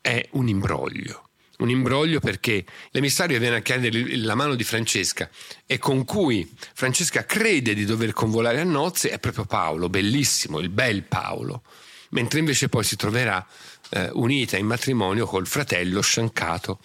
è 0.00 0.26
un 0.32 0.48
imbroglio. 0.48 1.28
Un 1.58 1.70
imbroglio 1.70 2.20
perché 2.20 2.64
l'emissario 2.90 3.38
viene 3.40 3.56
a 3.56 3.60
chiedere 3.60 4.16
la 4.18 4.36
mano 4.36 4.54
di 4.54 4.62
Francesca 4.62 5.28
e 5.66 5.78
con 5.78 6.04
cui 6.04 6.48
Francesca 6.72 7.24
crede 7.24 7.74
di 7.74 7.84
dover 7.84 8.12
convolare 8.12 8.60
a 8.60 8.64
nozze 8.64 9.10
è 9.10 9.18
proprio 9.18 9.44
Paolo, 9.44 9.88
bellissimo, 9.88 10.60
il 10.60 10.68
bel 10.68 11.02
Paolo, 11.02 11.62
mentre 12.10 12.38
invece 12.38 12.68
poi 12.68 12.84
si 12.84 12.94
troverà 12.94 13.44
eh, 13.90 14.08
unita 14.12 14.56
in 14.56 14.66
matrimonio 14.66 15.26
col 15.26 15.48
fratello 15.48 16.00
Sciancato 16.00 16.78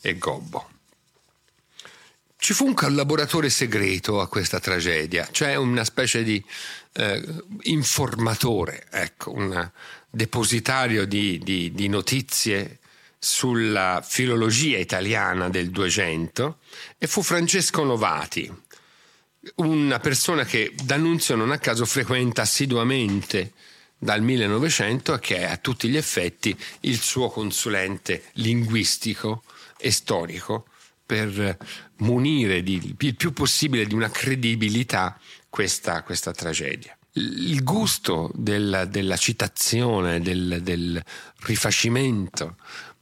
e 0.00 0.16
Gobbo. 0.16 0.70
Ci 2.36 2.54
fu 2.54 2.66
un 2.66 2.74
collaboratore 2.74 3.50
segreto 3.50 4.20
a 4.20 4.28
questa 4.28 4.60
tragedia, 4.60 5.28
cioè 5.30 5.56
una 5.56 5.84
specie 5.84 6.22
di 6.22 6.42
eh, 6.94 7.22
informatore, 7.62 8.86
ecco, 8.90 9.32
una, 9.32 9.70
depositario 10.10 11.06
di, 11.06 11.38
di, 11.38 11.72
di 11.72 11.88
notizie 11.88 12.78
sulla 13.18 14.02
filologia 14.04 14.78
italiana 14.78 15.48
del 15.48 15.70
Duecento 15.70 16.58
e 16.98 17.06
fu 17.06 17.22
Francesco 17.22 17.84
Novati, 17.84 18.50
una 19.56 20.00
persona 20.00 20.44
che 20.44 20.74
D'Annunzio 20.82 21.36
non 21.36 21.50
a 21.50 21.58
caso 21.58 21.84
frequenta 21.84 22.42
assiduamente 22.42 23.52
dal 23.96 24.22
1900 24.22 25.14
e 25.14 25.18
che 25.20 25.36
è 25.36 25.44
a 25.44 25.58
tutti 25.58 25.88
gli 25.88 25.96
effetti 25.96 26.56
il 26.80 26.98
suo 27.00 27.28
consulente 27.28 28.24
linguistico 28.34 29.42
e 29.78 29.90
storico 29.90 30.66
per 31.04 31.58
munire 31.96 32.62
di, 32.62 32.94
il 32.98 33.16
più 33.16 33.32
possibile 33.32 33.84
di 33.84 33.94
una 33.94 34.10
credibilità 34.10 35.20
questa, 35.50 36.02
questa 36.02 36.32
tragedia. 36.32 36.96
Il 37.12 37.62
gusto 37.64 38.30
della, 38.34 38.84
della 38.84 39.16
citazione, 39.16 40.20
del, 40.20 40.60
del 40.62 41.02
rifacimento 41.40 42.56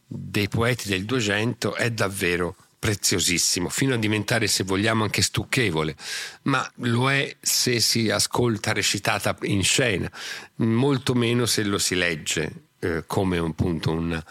dei 0.07 0.47
poeti 0.47 0.89
del 0.89 1.05
Duecento 1.05 1.75
è 1.75 1.91
davvero 1.91 2.55
preziosissimo, 2.79 3.67
fino 3.69 3.93
a 3.93 3.97
diventare, 3.97 4.47
se 4.47 4.63
vogliamo, 4.63 5.03
anche 5.03 5.21
stucchevole, 5.21 5.95
ma 6.43 6.67
lo 6.77 7.11
è 7.11 7.35
se 7.39 7.79
si 7.81 8.09
ascolta 8.09 8.71
recitata 8.71 9.35
in 9.43 9.63
scena, 9.63 10.09
molto 10.55 11.13
meno 11.13 11.45
se 11.45 11.63
lo 11.63 11.77
si 11.77 11.95
legge 11.95 12.67
eh, 12.79 13.03
come 13.05 13.37
appunto 13.37 13.91
una, 13.91 14.23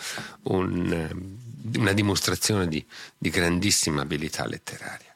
un, 0.45 1.37
una 1.77 1.93
dimostrazione 1.93 2.67
di, 2.67 2.85
di 3.17 3.29
grandissima 3.29 4.01
abilità 4.01 4.47
letteraria. 4.47 5.08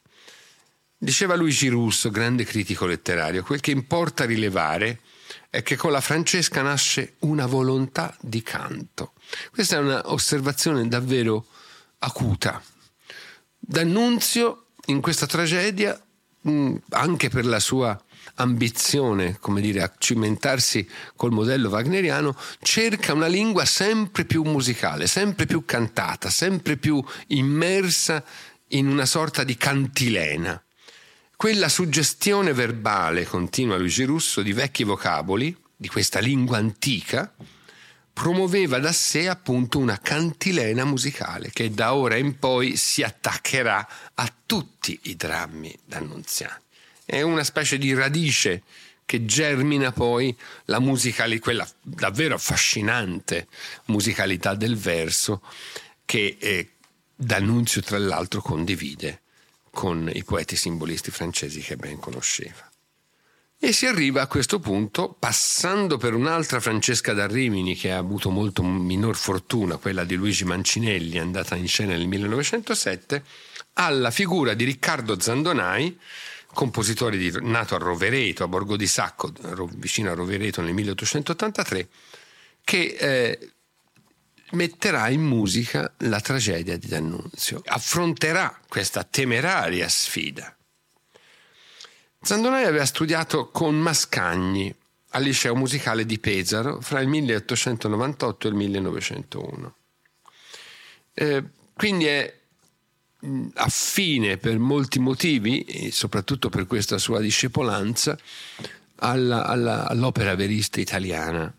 Diceva 1.03 1.35
Luigi 1.35 1.67
Russo, 1.67 2.09
grande 2.09 2.45
critico 2.45 2.85
letterario, 2.85 3.43
quel 3.43 3.59
che 3.59 3.71
importa 3.71 4.23
rilevare 4.23 5.01
è 5.49 5.61
che 5.61 5.75
con 5.75 5.91
la 5.91 5.99
Francesca 5.99 6.61
nasce 6.61 7.15
una 7.19 7.45
volontà 7.45 8.15
di 8.21 8.41
canto. 8.41 9.11
Questa 9.51 9.75
è 9.75 9.79
un'osservazione 9.79 10.87
davvero 10.87 11.45
acuta. 11.99 12.63
D'Annunzio 13.59 14.67
in 14.85 15.01
questa 15.01 15.25
tragedia, 15.25 16.01
anche 16.91 17.27
per 17.27 17.47
la 17.47 17.59
sua 17.59 18.01
ambizione, 18.35 19.37
come 19.41 19.59
dire, 19.59 19.81
a 19.81 19.91
cimentarsi 19.97 20.89
col 21.17 21.31
modello 21.31 21.67
wagneriano, 21.67 22.33
cerca 22.61 23.11
una 23.11 23.27
lingua 23.27 23.65
sempre 23.65 24.23
più 24.23 24.43
musicale, 24.43 25.07
sempre 25.07 25.47
più 25.47 25.65
cantata, 25.65 26.29
sempre 26.29 26.77
più 26.77 27.03
immersa 27.27 28.23
in 28.69 28.87
una 28.87 29.05
sorta 29.05 29.43
di 29.43 29.57
cantilena. 29.57 30.63
Quella 31.35 31.69
suggestione 31.69 32.53
verbale, 32.53 33.25
continua 33.25 33.77
Luigi 33.77 34.03
Russo, 34.03 34.41
di 34.41 34.53
vecchi 34.53 34.83
vocaboli, 34.83 35.55
di 35.75 35.87
questa 35.87 36.19
lingua 36.19 36.57
antica, 36.57 37.33
promuoveva 38.13 38.79
da 38.79 38.93
sé 38.93 39.27
appunto 39.27 39.79
una 39.79 39.99
cantilena 39.99 40.85
musicale 40.85 41.49
che 41.51 41.71
da 41.71 41.95
ora 41.95 42.15
in 42.15 42.37
poi 42.37 42.77
si 42.77 43.03
attaccherà 43.03 43.87
a 44.13 44.33
tutti 44.45 44.97
i 45.03 45.15
drammi 45.15 45.75
d'annunziani 45.85 46.61
è 47.05 47.21
una 47.21 47.43
specie 47.43 47.77
di 47.77 47.93
radice 47.93 48.63
che 49.05 49.25
germina 49.25 49.91
poi 49.91 50.35
la 50.65 50.79
musicalità, 50.79 51.43
quella 51.43 51.67
davvero 51.81 52.35
affascinante 52.35 53.47
musicalità 53.85 54.55
del 54.55 54.77
verso 54.77 55.41
che 56.05 56.37
eh, 56.39 56.69
D'Annunzio 57.15 57.81
tra 57.81 57.99
l'altro 57.99 58.41
condivide 58.41 59.21
con 59.73 60.07
i 60.13 60.23
poeti 60.23 60.55
simbolisti 60.55 61.09
francesi 61.09 61.59
che 61.59 61.75
ben 61.75 61.97
conosceva. 61.97 62.69
E 63.57 63.71
si 63.71 63.87
arriva 63.87 64.21
a 64.21 64.27
questo 64.27 64.59
punto, 64.59 65.15
passando 65.17 65.97
per 65.97 66.13
un'altra 66.13 66.59
Francesca 66.59 67.13
da 67.13 67.25
Rimini 67.25 67.75
che 67.75 67.91
ha 67.91 67.97
avuto 67.97 68.29
molto 68.29 68.61
minor 68.61 69.15
fortuna, 69.15 69.77
quella 69.77 70.03
di 70.03 70.13
Luigi 70.13 70.45
Mancinelli, 70.45 71.17
andata 71.17 71.55
in 71.55 71.67
scena 71.67 71.93
nel 71.93 72.07
1907, 72.07 73.23
alla 73.73 74.11
figura 74.11 74.53
di 74.53 74.63
Riccardo 74.65 75.19
Zandonai, 75.19 75.97
compositore 76.53 77.17
di, 77.17 77.35
nato 77.41 77.73
a 77.73 77.79
Rovereto, 77.79 78.43
a 78.43 78.47
Borgo 78.47 78.75
di 78.75 78.85
Sacco, 78.85 79.31
vicino 79.75 80.11
a 80.11 80.13
Rovereto 80.13 80.61
nel 80.61 80.73
1883, 80.73 81.87
che 82.63 82.95
eh, 82.99 83.52
metterà 84.53 85.09
in 85.09 85.21
musica 85.21 85.93
la 85.99 86.19
tragedia 86.19 86.77
di 86.77 86.87
D'Annunzio, 86.87 87.61
affronterà 87.65 88.59
questa 88.67 89.03
temeraria 89.03 89.87
sfida. 89.87 90.55
Zandonai 92.21 92.65
aveva 92.65 92.85
studiato 92.85 93.49
con 93.49 93.77
Mascagni 93.77 94.73
al 95.09 95.23
liceo 95.23 95.55
musicale 95.55 96.05
di 96.05 96.19
Pesaro 96.19 96.81
fra 96.81 96.99
il 97.01 97.07
1898 97.07 98.47
e 98.47 98.49
il 98.49 98.55
1901. 98.55 99.75
Eh, 101.13 101.43
quindi 101.73 102.05
è 102.05 102.41
affine 103.55 104.37
per 104.37 104.57
molti 104.57 104.99
motivi, 104.99 105.61
e 105.63 105.91
soprattutto 105.91 106.49
per 106.49 106.65
questa 106.65 106.97
sua 106.97 107.19
discepolanza, 107.19 108.17
alla, 108.97 109.45
alla, 109.45 109.87
all'opera 109.87 110.35
verista 110.35 110.79
italiana 110.79 111.53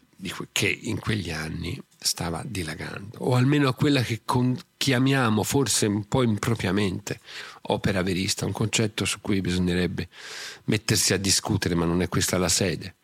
che 0.53 0.69
in 0.69 0.99
quegli 0.99 1.31
anni 1.31 1.81
stava 1.99 2.43
dilagando, 2.45 3.19
o 3.19 3.35
almeno 3.35 3.69
a 3.69 3.75
quella 3.75 4.03
che 4.03 4.23
con, 4.25 4.57
chiamiamo 4.77 5.43
forse 5.43 5.87
un 5.87 6.07
po' 6.07 6.23
impropriamente 6.23 7.21
opera 7.63 8.03
verista, 8.03 8.47
un 8.47 8.53
concetto 8.53 9.05
su 9.05 9.21
cui 9.21 9.41
bisognerebbe 9.41 10.09
mettersi 10.65 11.13
a 11.13 11.17
discutere, 11.17 11.75
ma 11.75 11.85
non 11.85 12.03
è 12.03 12.09
questa 12.09 12.37
la 12.37 12.49
sede. 12.49 12.97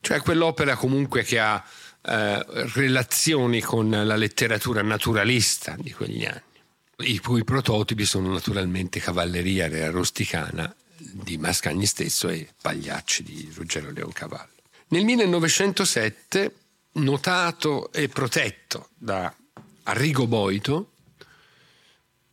Cioè 0.00 0.20
quell'opera 0.20 0.76
comunque 0.76 1.22
che 1.22 1.38
ha 1.38 1.64
eh, 2.02 2.44
relazioni 2.74 3.60
con 3.60 3.90
la 3.90 4.16
letteratura 4.16 4.82
naturalista 4.82 5.76
di 5.78 5.92
quegli 5.92 6.24
anni 6.24 6.50
i 7.04 7.18
cui 7.18 7.42
prototipi 7.42 8.04
sono 8.04 8.32
naturalmente 8.32 9.00
Cavalleria 9.00 9.90
Rusticana 9.90 10.72
di 10.96 11.36
Mascagni 11.36 11.86
stesso 11.86 12.28
e 12.28 12.48
Pagliacci 12.60 13.22
di 13.22 13.50
Ruggero 13.54 13.90
Leoncavallo. 13.90 14.51
Nel 14.92 15.04
1907, 15.04 16.54
notato 16.92 17.90
e 17.94 18.08
protetto 18.08 18.90
da 18.98 19.34
Arrigo 19.84 20.26
Boito, 20.26 20.90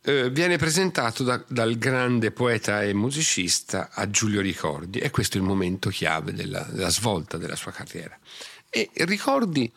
eh, 0.02 0.28
viene 0.28 0.58
presentato 0.58 1.24
da, 1.24 1.42
dal 1.48 1.78
grande 1.78 2.32
poeta 2.32 2.82
e 2.82 2.92
musicista 2.92 3.88
a 3.90 4.10
Giulio 4.10 4.42
Ricordi 4.42 4.98
e 4.98 5.08
questo 5.08 5.38
è 5.38 5.40
il 5.40 5.46
momento 5.46 5.88
chiave 5.88 6.34
della, 6.34 6.60
della 6.70 6.90
svolta 6.90 7.38
della 7.38 7.56
sua 7.56 7.72
carriera. 7.72 8.18
E 8.68 8.90
Ricordi 8.92 9.72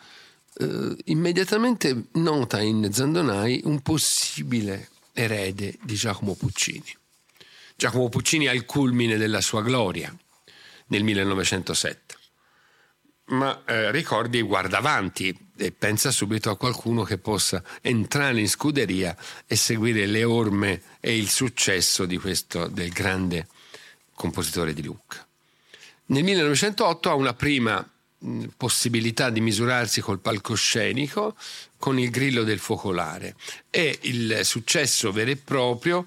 eh, 0.55 0.97
immediatamente 1.05 2.07
nota 2.15 2.59
in 2.59 2.91
Zandonai 2.91 3.61
un 3.63 3.81
possibile 3.81 4.89
erede 5.13 5.77
di 5.83 5.95
Giacomo 5.95 6.35
Puccini. 6.35 6.93
Giacomo 7.77 8.09
Puccini 8.09 8.47
al 8.47 8.65
culmine 8.65 9.15
della 9.15 9.39
sua 9.39 9.61
gloria 9.61 10.13
nel 10.87 11.03
1907. 11.03 12.12
Ma 13.25 13.63
eh, 13.65 13.89
ricordi 13.91 14.41
guarda 14.41 14.79
avanti 14.79 15.35
e 15.55 15.71
pensa 15.71 16.11
subito 16.11 16.49
a 16.49 16.57
qualcuno 16.57 17.03
che 17.03 17.17
possa 17.17 17.63
entrare 17.81 18.39
in 18.39 18.49
scuderia 18.49 19.15
e 19.47 19.55
seguire 19.55 20.05
le 20.05 20.23
orme 20.23 20.81
e 20.99 21.17
il 21.17 21.29
successo 21.29 22.05
di 22.05 22.17
questo, 22.17 22.67
del 22.67 22.91
grande 22.91 23.47
compositore 24.13 24.73
di 24.73 24.83
Lucca. 24.83 25.25
Nel 26.07 26.23
1908 26.23 27.09
ha 27.09 27.13
una 27.13 27.33
prima 27.33 27.87
possibilità 28.55 29.29
di 29.29 29.41
misurarsi 29.41 30.01
col 30.01 30.19
palcoscenico 30.19 31.35
con 31.77 31.99
il 31.99 32.09
grillo 32.09 32.43
del 32.43 32.59
focolare 32.59 33.35
e 33.69 33.99
il 34.01 34.41
successo 34.43 35.11
vero 35.11 35.31
e 35.31 35.35
proprio 35.35 36.05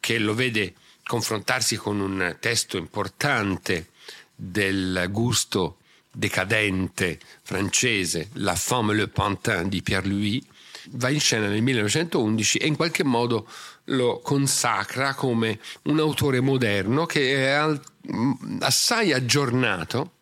che 0.00 0.18
lo 0.18 0.34
vede 0.34 0.74
confrontarsi 1.04 1.76
con 1.76 2.00
un 2.00 2.36
testo 2.40 2.76
importante 2.76 3.88
del 4.34 5.08
gusto 5.10 5.78
decadente 6.10 7.18
francese, 7.42 8.28
La 8.34 8.54
femme 8.54 8.94
le 8.94 9.08
pantin 9.08 9.68
di 9.68 9.82
Pierre 9.82 10.08
Louis, 10.08 10.42
va 10.90 11.10
in 11.10 11.20
scena 11.20 11.48
nel 11.48 11.62
1911 11.62 12.58
e 12.58 12.66
in 12.66 12.76
qualche 12.76 13.04
modo 13.04 13.48
lo 13.84 14.20
consacra 14.20 15.14
come 15.14 15.58
un 15.84 15.98
autore 15.98 16.40
moderno 16.40 17.06
che 17.06 17.46
è 17.46 17.78
assai 18.60 19.12
aggiornato 19.12 20.12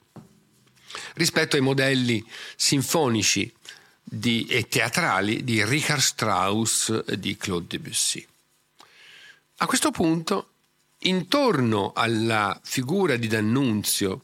rispetto 1.15 1.57
ai 1.57 1.63
modelli 1.63 2.25
sinfonici 2.57 3.53
di, 4.03 4.47
e 4.47 4.69
teatrali 4.69 5.43
di 5.45 5.65
Richard 5.65 6.01
Strauss 6.01 7.03
e 7.07 7.19
di 7.19 7.37
Claude 7.37 7.67
Debussy. 7.69 8.25
A 9.59 9.67
questo 9.67 9.91
punto, 9.91 10.51
intorno 11.01 11.93
alla 11.95 12.59
figura 12.63 13.17
di 13.17 13.27
D'Annunzio, 13.27 14.23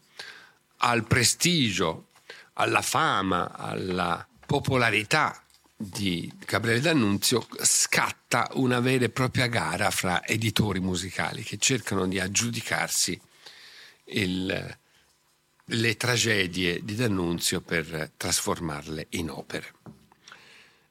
al 0.84 1.04
prestigio, 1.06 2.08
alla 2.54 2.82
fama, 2.82 3.52
alla 3.52 4.26
popolarità 4.46 5.42
di 5.76 6.32
Gabriele 6.44 6.80
D'Annunzio, 6.80 7.46
scatta 7.62 8.48
una 8.54 8.80
vera 8.80 9.04
e 9.04 9.10
propria 9.10 9.46
gara 9.46 9.90
fra 9.90 10.24
editori 10.24 10.80
musicali 10.80 11.42
che 11.42 11.58
cercano 11.58 12.06
di 12.06 12.20
aggiudicarsi 12.20 13.20
il, 14.06 14.78
le 15.64 15.96
tragedie 15.96 16.84
di 16.84 16.94
D'Annunzio 16.94 17.60
per 17.60 18.12
trasformarle 18.16 19.06
in 19.10 19.30
opere. 19.30 19.72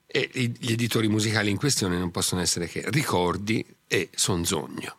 e 0.07 0.29
gli 0.33 0.71
editori 0.73 1.07
musicali 1.07 1.49
in 1.49 1.57
questione 1.57 1.97
non 1.97 2.11
possono 2.11 2.41
essere 2.41 2.67
che 2.67 2.83
Ricordi 2.87 3.65
e 3.87 4.09
Sonzogno, 4.13 4.97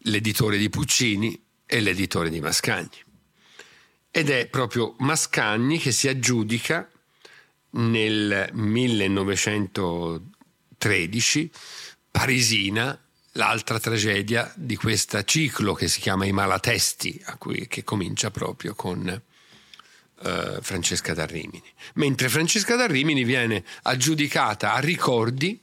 l'editore 0.00 0.58
di 0.58 0.68
Puccini 0.68 1.42
e 1.64 1.80
l'editore 1.80 2.28
di 2.28 2.40
Mascagni. 2.40 3.05
Ed 4.16 4.30
è 4.30 4.46
proprio 4.46 4.94
Mascagni 5.00 5.78
che 5.78 5.92
si 5.92 6.08
aggiudica 6.08 6.88
nel 7.72 8.48
1913 8.50 11.50
Parisina, 12.10 12.98
l'altra 13.32 13.78
tragedia 13.78 14.50
di 14.56 14.76
questo 14.76 15.22
ciclo 15.24 15.74
che 15.74 15.88
si 15.88 16.00
chiama 16.00 16.24
I 16.24 16.32
Malatesti, 16.32 17.22
cui, 17.36 17.66
che 17.68 17.84
comincia 17.84 18.30
proprio 18.30 18.74
con 18.74 19.22
uh, 20.14 20.62
Francesca 20.62 21.12
da 21.12 21.26
Rimini. 21.26 21.70
Mentre 21.96 22.30
Francesca 22.30 22.74
da 22.74 22.86
Rimini 22.86 23.22
viene 23.22 23.62
aggiudicata 23.82 24.72
a 24.72 24.78
ricordi 24.78 25.60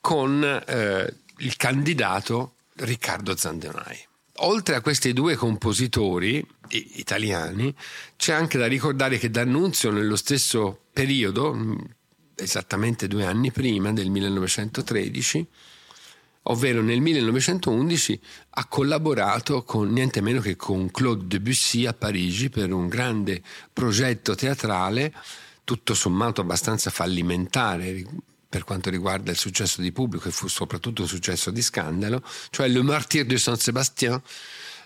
con 0.00 0.42
uh, 0.42 1.06
il 1.44 1.54
candidato 1.54 2.54
Riccardo 2.74 3.36
Zandonai. 3.36 4.07
Oltre 4.42 4.76
a 4.76 4.80
questi 4.80 5.12
due 5.12 5.34
compositori 5.34 6.46
italiani, 6.68 7.74
c'è 8.16 8.32
anche 8.32 8.56
da 8.56 8.66
ricordare 8.66 9.18
che 9.18 9.30
D'Annunzio 9.30 9.90
nello 9.90 10.14
stesso 10.14 10.82
periodo, 10.92 11.54
mm, 11.54 11.78
esattamente 12.36 13.08
due 13.08 13.24
anni 13.24 13.50
prima, 13.50 13.92
del 13.92 14.10
1913, 14.10 15.44
ovvero 16.42 16.82
nel 16.82 17.00
1911 17.00 18.20
ha 18.50 18.66
collaborato 18.66 19.64
con 19.64 19.90
niente 19.90 20.20
meno 20.20 20.40
che 20.40 20.54
con 20.54 20.88
Claude 20.92 21.26
Debussy 21.26 21.86
a 21.86 21.92
Parigi 21.92 22.48
per 22.48 22.72
un 22.72 22.86
grande 22.86 23.42
progetto 23.72 24.36
teatrale, 24.36 25.12
tutto 25.64 25.94
sommato 25.94 26.40
abbastanza 26.40 26.90
fallimentare 26.90 28.04
per 28.48 28.64
quanto 28.64 28.90
riguarda 28.90 29.30
il 29.30 29.36
successo 29.36 29.82
di 29.82 29.92
pubblico 29.92 30.28
e 30.28 30.32
fu 30.32 30.48
soprattutto 30.48 31.02
un 31.02 31.08
successo 31.08 31.50
di 31.50 31.62
scandalo, 31.62 32.22
cioè 32.50 32.68
Le 32.68 32.82
Martyr 32.82 33.26
de 33.26 33.36
Saint-Sébastien, 33.36 34.20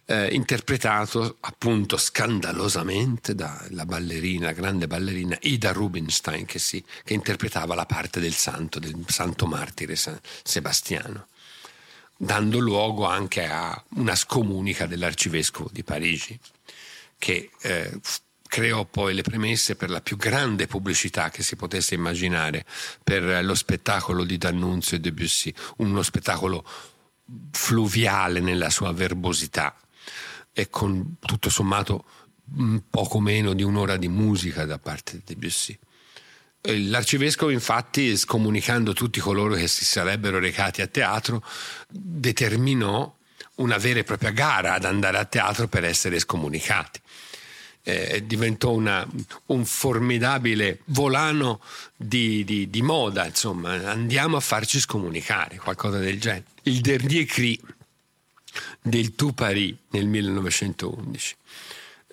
eh, 0.06 0.34
interpretato 0.34 1.36
appunto 1.40 1.96
scandalosamente 1.96 3.34
dalla 3.34 3.86
ballerina, 3.86 4.52
grande 4.52 4.88
ballerina 4.88 5.38
Ida 5.42 5.72
Rubinstein, 5.72 6.44
che, 6.44 6.58
si, 6.58 6.84
che 7.04 7.14
interpretava 7.14 7.74
la 7.74 7.86
parte 7.86 8.18
del 8.18 8.34
santo, 8.34 8.80
del 8.80 9.04
santo 9.06 9.46
martire 9.46 9.94
San 9.94 10.18
Sebastiano 10.42 11.26
dando 12.22 12.60
luogo 12.60 13.04
anche 13.04 13.44
a 13.44 13.82
una 13.96 14.14
scomunica 14.14 14.86
dell'arcivescovo 14.86 15.68
di 15.72 15.82
Parigi, 15.82 16.38
che 17.18 17.50
eh, 17.62 18.00
creò 18.52 18.84
poi 18.84 19.14
le 19.14 19.22
premesse 19.22 19.76
per 19.76 19.88
la 19.88 20.02
più 20.02 20.18
grande 20.18 20.66
pubblicità 20.66 21.30
che 21.30 21.42
si 21.42 21.56
potesse 21.56 21.94
immaginare 21.94 22.66
per 23.02 23.42
lo 23.42 23.54
spettacolo 23.54 24.24
di 24.24 24.36
D'Annunzio 24.36 24.98
e 24.98 25.00
Debussy, 25.00 25.54
uno 25.78 26.02
spettacolo 26.02 26.62
fluviale 27.50 28.40
nella 28.40 28.68
sua 28.68 28.92
verbosità 28.92 29.74
e 30.52 30.68
con 30.68 31.16
tutto 31.18 31.48
sommato 31.48 32.04
poco 32.90 33.20
meno 33.20 33.54
di 33.54 33.62
un'ora 33.62 33.96
di 33.96 34.08
musica 34.08 34.66
da 34.66 34.78
parte 34.78 35.12
di 35.12 35.22
Debussy. 35.24 35.78
L'arcivescovo 36.60 37.50
infatti, 37.50 38.14
scomunicando 38.18 38.92
tutti 38.92 39.18
coloro 39.18 39.54
che 39.54 39.66
si 39.66 39.86
sarebbero 39.86 40.38
recati 40.38 40.82
a 40.82 40.86
teatro, 40.86 41.42
determinò 41.88 43.16
una 43.54 43.78
vera 43.78 44.00
e 44.00 44.04
propria 44.04 44.30
gara 44.30 44.74
ad 44.74 44.84
andare 44.84 45.16
a 45.16 45.24
teatro 45.24 45.68
per 45.68 45.84
essere 45.84 46.18
scomunicati. 46.18 47.00
Eh, 47.84 48.24
diventò 48.24 48.70
una, 48.70 49.06
un 49.46 49.64
formidabile 49.64 50.80
volano 50.86 51.60
di, 51.96 52.44
di, 52.44 52.70
di, 52.70 52.82
moda, 52.82 53.26
insomma, 53.26 53.72
andiamo 53.90 54.36
a 54.36 54.40
farci 54.40 54.78
scomunicare, 54.78 55.56
qualcosa 55.56 55.98
del 55.98 56.20
genere. 56.20 56.44
Il 56.62 56.80
Dernier 56.80 57.24
Cri 57.24 57.60
del 58.80 59.14
Tu 59.14 59.32
Paris 59.34 59.74
nel 59.90 60.06
1911. 60.06 61.36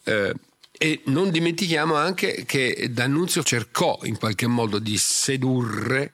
Eh, 0.03 0.33
e 0.81 1.01
non 1.07 1.29
dimentichiamo 1.29 1.95
anche 1.95 2.45
che 2.45 2.87
D'Annunzio 2.89 3.43
cercò 3.43 3.99
in 4.03 4.17
qualche 4.17 4.47
modo 4.47 4.79
di 4.79 4.97
sedurre 4.97 6.13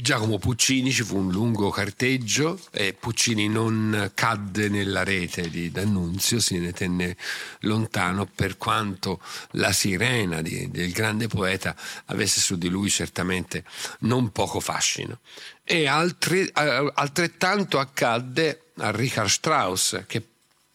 Giacomo 0.00 0.38
Puccini, 0.38 0.92
ci 0.92 1.02
fu 1.02 1.16
un 1.16 1.32
lungo 1.32 1.70
carteggio 1.70 2.60
e 2.70 2.92
Puccini 2.92 3.48
non 3.48 4.12
cadde 4.14 4.68
nella 4.68 5.02
rete 5.02 5.50
di 5.50 5.72
D'Annunzio, 5.72 6.38
se 6.38 6.56
ne 6.60 6.72
tenne 6.72 7.16
lontano 7.62 8.24
per 8.32 8.58
quanto 8.58 9.20
la 9.52 9.72
sirena 9.72 10.40
di, 10.40 10.70
del 10.70 10.92
grande 10.92 11.26
poeta 11.26 11.74
avesse 12.06 12.38
su 12.38 12.56
di 12.56 12.68
lui 12.68 12.88
certamente 12.90 13.64
non 14.02 14.30
poco 14.30 14.60
fascino. 14.60 15.18
E 15.64 15.88
altri, 15.88 16.48
altrettanto 16.52 17.80
accadde 17.80 18.66
a 18.76 18.92
Richard 18.92 19.30
Strauss 19.30 20.04
che 20.06 20.24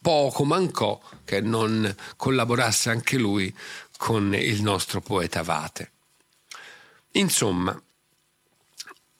poco 0.02 0.44
mancò 0.44 1.00
che 1.24 1.40
non 1.40 1.96
collaborasse 2.16 2.90
anche 2.90 3.16
lui 3.16 3.52
con 3.96 4.34
il 4.34 4.60
nostro 4.60 5.00
poeta 5.00 5.42
Vate. 5.42 5.92
Insomma, 7.12 7.80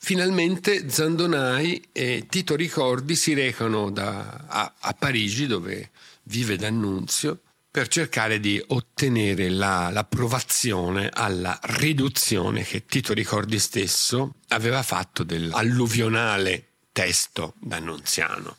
finalmente 0.05 0.91
Zandonai 0.91 1.89
e 1.91 2.27
Tito 2.29 2.55
Ricordi 2.57 3.17
si 3.17 3.33
recano 3.33 3.91
da, 3.91 4.45
a, 4.47 4.75
a, 4.79 4.93
Parigi, 4.93 5.47
dove 5.47 5.93
vive 6.25 6.57
D'Annunzio, 6.59 7.41
per 7.71 7.89
cercare 7.89 8.39
di 8.39 8.63
ottenere 8.69 9.49
la, 9.49 9.89
l'approvazione 9.91 11.09
alla 11.11 11.59
riduzione 11.63 12.65
che 12.65 12.85
Tito 12.85 13.15
Ricordi 13.15 13.59
stesso 13.59 14.35
aveva 14.49 14.83
fatto 14.83 15.25
dell'alluvionale 15.25 16.67
testo 16.93 17.55
d'annunziano 17.59 18.59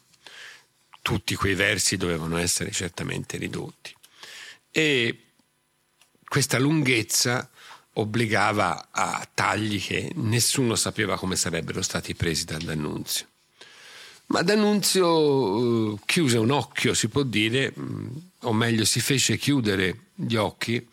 tutti 1.04 1.36
quei 1.36 1.54
versi 1.54 1.98
dovevano 1.98 2.38
essere 2.38 2.72
certamente 2.72 3.38
ridotti. 3.38 3.96
E 4.72 5.34
questa 6.28 6.58
lunghezza 6.58 7.48
obbligava 7.98 8.88
a 8.92 9.28
tagli 9.34 9.82
che 9.82 10.12
nessuno 10.16 10.76
sapeva 10.76 11.18
come 11.18 11.36
sarebbero 11.36 11.82
stati 11.82 12.16
presi 12.16 12.46
da 12.46 12.58
D'Annunzio. 12.58 13.28
Ma 14.28 14.42
D'Annunzio 14.42 15.08
uh, 15.08 16.00
chiuse 16.06 16.38
un 16.38 16.50
occhio, 16.50 16.94
si 16.94 17.08
può 17.08 17.24
dire, 17.24 17.74
mm, 17.78 18.08
o 18.42 18.54
meglio 18.54 18.84
si 18.86 19.00
fece 19.00 19.38
chiudere 19.38 20.00
gli 20.16 20.36
occhi 20.36 20.86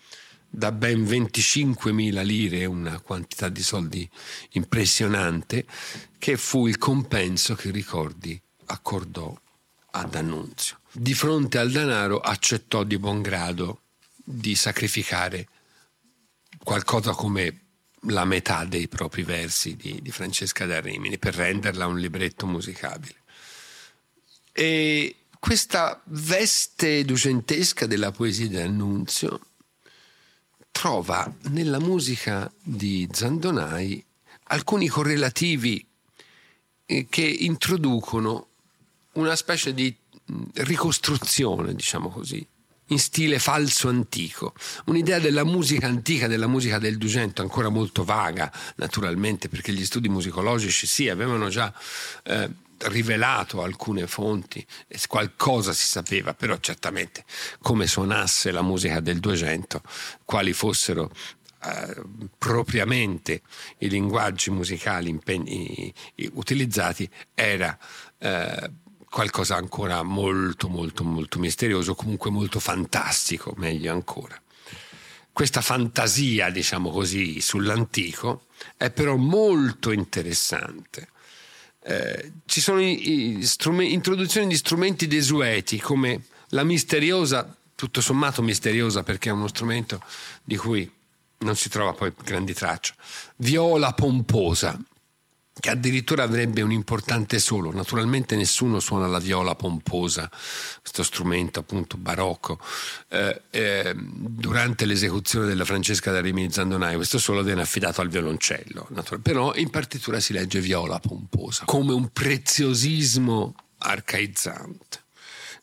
da 0.54 0.70
ben 0.70 1.02
25.000 1.04 2.22
lire, 2.24 2.66
una 2.66 3.00
quantità 3.00 3.48
di 3.48 3.62
soldi 3.62 4.08
impressionante, 4.50 5.64
che 6.18 6.36
fu 6.36 6.66
il 6.66 6.76
compenso 6.76 7.54
che 7.54 7.70
Ricordi 7.70 8.40
accordò 8.66 9.34
ad 9.92 10.14
Annunzio. 10.14 10.78
Di 10.92 11.14
fronte 11.14 11.56
al 11.58 11.70
denaro 11.70 12.20
accettò 12.20 12.84
di 12.84 12.98
buon 12.98 13.22
grado 13.22 13.80
di 14.14 14.54
sacrificare 14.54 15.48
qualcosa 16.62 17.12
come 17.12 17.60
la 18.06 18.24
metà 18.24 18.64
dei 18.64 18.88
propri 18.88 19.22
versi 19.22 19.76
di, 19.76 20.00
di 20.02 20.10
Francesca 20.10 20.66
da 20.66 20.80
Rimini 20.80 21.18
per 21.18 21.34
renderla 21.34 21.86
un 21.86 21.98
libretto 21.98 22.46
musicabile. 22.46 23.16
E 24.52 25.16
questa 25.38 26.00
veste 26.06 27.04
ducentesca 27.04 27.86
della 27.86 28.10
poesia 28.10 28.48
di 28.48 28.58
Annunzio 28.58 29.40
trova 30.70 31.32
nella 31.50 31.78
musica 31.78 32.50
di 32.60 33.08
Zandonai 33.10 34.04
alcuni 34.44 34.88
correlativi 34.88 35.84
eh, 36.86 37.06
che 37.08 37.22
introducono 37.24 38.48
una 39.12 39.36
specie 39.36 39.74
di 39.74 39.94
ricostruzione, 40.54 41.74
diciamo 41.74 42.08
così, 42.08 42.46
in 42.92 42.98
stile 42.98 43.38
falso 43.38 43.88
antico, 43.88 44.54
un'idea 44.84 45.18
della 45.18 45.44
musica 45.44 45.86
antica, 45.86 46.28
della 46.28 46.46
musica 46.46 46.78
del 46.78 46.98
Dugento, 46.98 47.42
ancora 47.42 47.68
molto 47.68 48.04
vaga, 48.04 48.52
naturalmente, 48.76 49.48
perché 49.48 49.72
gli 49.72 49.84
studi 49.84 50.08
musicologici 50.08 50.86
sì, 50.86 51.08
avevano 51.08 51.48
già 51.48 51.72
eh, 52.24 52.50
rivelato 52.84 53.62
alcune 53.62 54.06
fonti, 54.06 54.64
qualcosa 55.08 55.72
si 55.72 55.86
sapeva, 55.86 56.34
però 56.34 56.58
certamente 56.58 57.24
come 57.60 57.86
suonasse 57.86 58.50
la 58.50 58.62
musica 58.62 59.00
del 59.00 59.20
Duecento, 59.20 59.82
quali 60.24 60.52
fossero 60.52 61.10
Uh, 61.64 62.28
propriamente 62.38 63.42
i 63.78 63.88
linguaggi 63.88 64.50
musicali 64.50 65.08
impegni, 65.08 65.94
utilizzati 66.32 67.08
era 67.34 67.78
uh, 68.18 68.68
qualcosa 69.12 69.56
ancora 69.56 70.02
molto 70.02 70.70
molto 70.70 71.04
molto 71.04 71.38
misterioso, 71.38 71.94
comunque 71.94 72.30
molto 72.30 72.58
fantastico, 72.58 73.52
meglio 73.58 73.92
ancora. 73.92 74.40
Questa 75.30 75.60
fantasia, 75.60 76.48
diciamo 76.48 76.90
così, 76.90 77.38
sull'antico 77.42 78.46
è 78.74 78.90
però 78.90 79.16
molto 79.16 79.90
interessante. 79.92 81.10
Eh, 81.84 82.32
ci 82.46 82.62
sono 82.62 82.80
introduzioni 82.80 84.46
di 84.46 84.56
strumenti 84.56 85.06
desueti 85.06 85.78
come 85.78 86.24
la 86.48 86.64
misteriosa, 86.64 87.54
tutto 87.74 88.00
sommato 88.00 88.40
misteriosa 88.40 89.02
perché 89.02 89.28
è 89.28 89.32
uno 89.32 89.48
strumento 89.48 90.02
di 90.42 90.56
cui 90.56 90.90
non 91.38 91.56
si 91.56 91.68
trova 91.68 91.92
poi 91.92 92.14
grandi 92.24 92.54
tracce. 92.54 92.94
Viola 93.36 93.92
pomposa, 93.92 94.78
che 95.60 95.70
addirittura 95.70 96.22
avrebbe 96.22 96.62
un 96.62 96.72
importante 96.72 97.38
solo. 97.38 97.72
Naturalmente 97.72 98.36
nessuno 98.36 98.80
suona 98.80 99.06
la 99.06 99.18
viola 99.18 99.54
pomposa, 99.54 100.30
questo 100.80 101.02
strumento 101.02 101.60
appunto 101.60 101.96
barocco, 101.96 102.58
eh, 103.08 103.42
eh, 103.50 103.94
durante 103.96 104.86
l'esecuzione 104.86 105.46
della 105.46 105.64
Francesca 105.64 106.10
da 106.10 106.20
Rimini 106.20 106.50
Zandonai. 106.50 106.96
Questo 106.96 107.18
solo 107.18 107.42
viene 107.42 107.62
affidato 107.62 108.00
al 108.00 108.08
violoncello, 108.08 108.88
però 109.22 109.54
in 109.54 109.70
partitura 109.70 110.20
si 110.20 110.32
legge 110.32 110.60
viola 110.60 110.98
pomposa, 110.98 111.64
come 111.66 111.92
un 111.92 112.08
preziosismo 112.10 113.54
arcaizzante. 113.78 115.00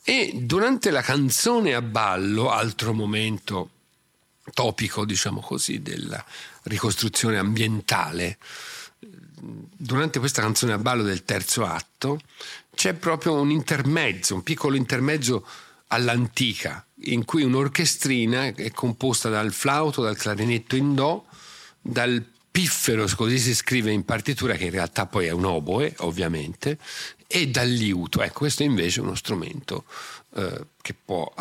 E 0.04 0.32
durante 0.41 0.91
la 0.91 1.02
canzone 1.02 1.73
a 1.73 1.82
ballo, 1.82 2.52
altro 2.52 2.93
momento 2.93 3.69
topico, 4.54 5.06
diciamo 5.06 5.41
così, 5.41 5.82
della 5.82 6.23
ricostruzione 6.63 7.38
ambientale, 7.38 8.38
durante 9.39 10.19
questa 10.19 10.41
canzone 10.41 10.73
a 10.73 10.78
ballo 10.78 11.04
del 11.04 11.23
terzo 11.23 11.65
atto 11.65 12.19
c'è 12.75 12.93
proprio 12.93 13.34
un 13.34 13.52
intermezzo, 13.52 14.36
un 14.36 14.43
piccolo 14.43 14.75
intermezzo 14.75 15.45
all'antica, 15.88 16.86
in 17.06 17.25
cui 17.25 17.43
un'orchestrina 17.43 18.54
è 18.54 18.71
composta 18.71 19.30
dal 19.30 19.52
flauto, 19.52 20.02
dal 20.02 20.17
clarinetto 20.17 20.75
in 20.75 20.93
do, 20.93 21.25
dal 21.82 22.23
piffero, 22.52 23.08
così 23.15 23.38
si 23.39 23.56
scrive 23.56 23.91
in 23.91 24.06
partitura, 24.06 24.56
che 24.56 24.65
in 24.65 24.71
realtà 24.71 25.06
poi 25.06 25.28
è 25.28 25.32
un 25.32 25.45
oboe, 25.45 25.93
ovviamente, 25.99 26.78
e 27.28 27.47
dal 27.47 27.69
liuto. 27.69 28.21
Ecco, 28.21 28.39
questo 28.39 28.63
invece 28.63 28.99
è 28.99 29.04
uno 29.04 29.15
strumento 29.15 29.86
eh, 30.36 30.67
che 30.82 30.93
può 30.93 31.32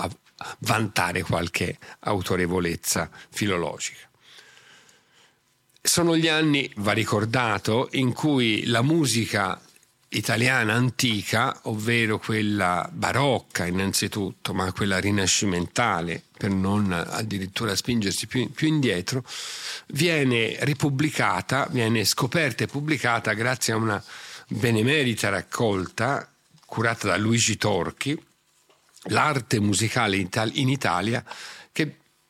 vantare 0.61 1.22
qualche 1.22 1.78
autorevolezza 2.00 3.11
filologica. 3.30 4.08
Sono 5.88 6.18
gli 6.18 6.29
anni, 6.29 6.70
va 6.77 6.92
ricordato, 6.92 7.88
in 7.92 8.12
cui 8.12 8.66
la 8.66 8.83
musica 8.83 9.59
italiana 10.09 10.74
antica, 10.74 11.61
ovvero 11.62 12.18
quella 12.18 12.87
barocca 12.92 13.64
innanzitutto, 13.64 14.53
ma 14.53 14.70
quella 14.72 14.98
rinascimentale, 14.98 16.22
per 16.37 16.51
non 16.51 16.92
addirittura 16.92 17.74
spingersi 17.74 18.27
più, 18.27 18.51
più, 18.53 18.68
indietro, 18.68 19.24
viene 19.87 20.59
ripubblicata, 20.61 21.66
viene 21.70 22.05
scoperta 22.05 22.64
e 22.64 22.66
pubblicata 22.66 23.33
grazie 23.33 23.72
a 23.72 23.77
una 23.77 24.05
benemerita 24.46 25.31
raccolta 25.31 26.31
curata 26.66 27.09
da 27.09 27.16
Luigi 27.16 27.57
Torchi, 27.57 28.16
l'arte 29.05 29.59
musicale 29.59 30.16
in 30.16 30.68
Italia, 30.68 31.24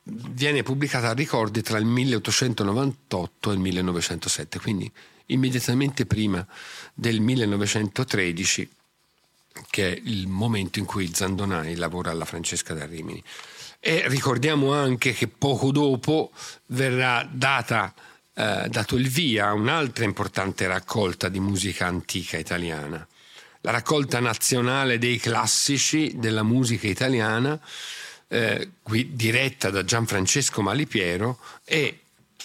viene 0.08 0.62
pubblicata 0.62 1.10
a 1.10 1.14
ricordi 1.14 1.62
tra 1.62 1.78
il 1.78 1.84
1898 1.84 3.50
e 3.50 3.54
il 3.54 3.60
1907, 3.60 4.58
quindi 4.60 4.90
immediatamente 5.26 6.06
prima 6.06 6.46
del 6.94 7.20
1913, 7.20 8.70
che 9.70 9.92
è 9.92 10.00
il 10.04 10.28
momento 10.28 10.78
in 10.78 10.84
cui 10.84 11.12
Zandonai 11.12 11.74
lavora 11.76 12.10
alla 12.10 12.24
Francesca 12.24 12.74
da 12.74 12.86
Rimini. 12.86 13.22
E 13.80 14.04
ricordiamo 14.08 14.72
anche 14.72 15.12
che 15.12 15.28
poco 15.28 15.70
dopo 15.70 16.32
verrà 16.66 17.28
data, 17.30 17.94
eh, 18.34 18.66
dato 18.68 18.96
il 18.96 19.08
via 19.08 19.48
a 19.48 19.54
un'altra 19.54 20.04
importante 20.04 20.66
raccolta 20.66 21.28
di 21.28 21.38
musica 21.38 21.86
antica 21.86 22.38
italiana, 22.38 23.06
la 23.62 23.70
raccolta 23.70 24.20
nazionale 24.20 24.98
dei 24.98 25.18
classici 25.18 26.12
della 26.16 26.42
musica 26.42 26.86
italiana, 26.86 27.60
eh, 28.28 28.70
diretta 29.08 29.70
da 29.70 29.84
Gianfrancesco 29.84 30.62
Malipiero 30.62 31.38
e 31.64 32.00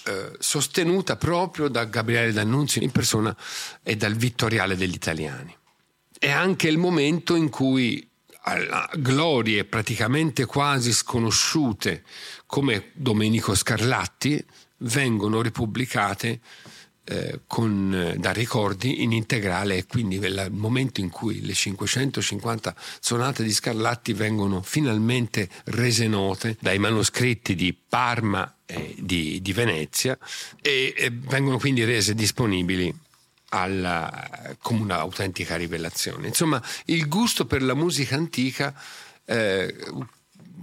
eh, 0.05 0.31
sostenuta 0.39 1.15
proprio 1.15 1.67
da 1.67 1.85
Gabriele 1.85 2.33
D'Annunzio 2.33 2.81
in 2.81 2.91
persona 2.91 3.35
e 3.81 3.95
dal 3.95 4.15
Vittoriale 4.15 4.75
degli 4.75 4.93
Italiani. 4.93 5.55
È 6.17 6.29
anche 6.29 6.67
il 6.67 6.77
momento 6.77 7.35
in 7.35 7.49
cui 7.49 8.07
glorie 8.97 9.63
praticamente 9.63 10.45
quasi 10.45 10.91
sconosciute 10.91 12.03
come 12.45 12.89
Domenico 12.93 13.55
Scarlatti 13.55 14.43
vengono 14.79 15.41
ripubblicate 15.41 16.41
eh, 17.05 17.41
con, 17.47 17.93
eh, 17.93 18.17
da 18.17 18.31
ricordi 18.31 19.03
in 19.03 19.11
integrale 19.11 19.75
e 19.75 19.85
quindi 19.85 20.15
il 20.15 20.47
momento 20.51 21.01
in 21.01 21.09
cui 21.09 21.45
le 21.45 21.53
550 21.53 22.73
sonate 22.99 23.43
di 23.43 23.51
Scarlatti 23.51 24.13
vengono 24.13 24.61
finalmente 24.61 25.49
rese 25.65 26.07
note 26.07 26.57
dai 26.61 26.79
manoscritti 26.79 27.55
di 27.55 27.73
Parma 27.73 28.59
e 28.65 28.95
di, 28.97 29.41
di 29.41 29.53
Venezia 29.53 30.17
e, 30.61 30.93
e, 30.95 31.11
vengono 31.11 31.59
quindi 31.59 31.83
rese 31.83 32.15
disponibili 32.15 32.93
alla, 33.49 34.55
come 34.61 34.81
un'autentica 34.81 35.57
rivelazione. 35.57 36.27
Insomma, 36.27 36.61
il 36.85 37.07
gusto 37.07 37.45
per 37.45 37.61
la 37.61 37.75
musica 37.75 38.15
antica 38.15 38.73
eh, 39.25 39.75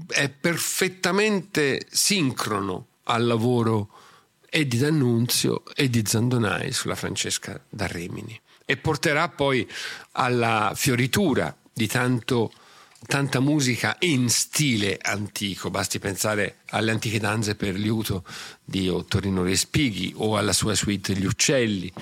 è 0.09 0.29
perfettamente 0.29 1.87
sincrono 1.91 2.87
al 3.05 3.27
lavoro 3.27 4.00
e 4.51 4.67
di 4.67 4.79
D'Annunzio 4.79 5.63
e 5.75 5.89
di 5.89 6.03
Zandonai 6.05 6.73
sulla 6.73 6.97
Francesca 6.97 7.59
da 7.69 7.87
Rimini 7.87 8.39
e 8.65 8.77
porterà 8.77 9.29
poi 9.29 9.69
alla 10.13 10.73
fioritura 10.75 11.57
di 11.73 11.87
tanto, 11.87 12.53
tanta 13.07 13.41
musica 13.41 13.97
in 14.01 14.29
stile 14.29 14.99
antico, 15.01 15.71
basti 15.71 15.99
pensare 15.99 16.59
alle 16.71 16.91
antiche 16.91 17.19
danze 17.19 17.55
per 17.55 17.75
liuto 17.75 18.25
di 18.65 18.89
Ottorino 18.89 19.43
Respighi 19.43 20.13
o 20.17 20.37
alla 20.37 20.53
sua 20.53 20.75
suite 20.75 21.15
Gli 21.15 21.25
Uccelli 21.25 21.93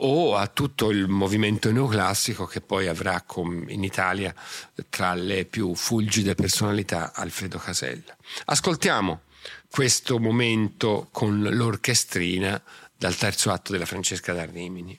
o 0.00 0.36
a 0.36 0.46
tutto 0.48 0.90
il 0.90 1.08
movimento 1.08 1.70
neoclassico 1.70 2.44
che 2.44 2.60
poi 2.60 2.86
avrà 2.86 3.24
in 3.68 3.82
Italia 3.82 4.34
tra 4.90 5.14
le 5.14 5.46
più 5.46 5.74
fulgide 5.74 6.34
personalità 6.34 7.12
Alfredo 7.14 7.58
Casella. 7.58 8.14
Ascoltiamo 8.46 9.20
questo 9.76 10.18
momento 10.18 11.08
con 11.12 11.42
l'orchestrina 11.42 12.58
dal 12.96 13.14
terzo 13.14 13.50
atto 13.52 13.72
della 13.72 13.84
Francesca 13.84 14.32
da 14.32 14.46
Rimini. 14.46 14.98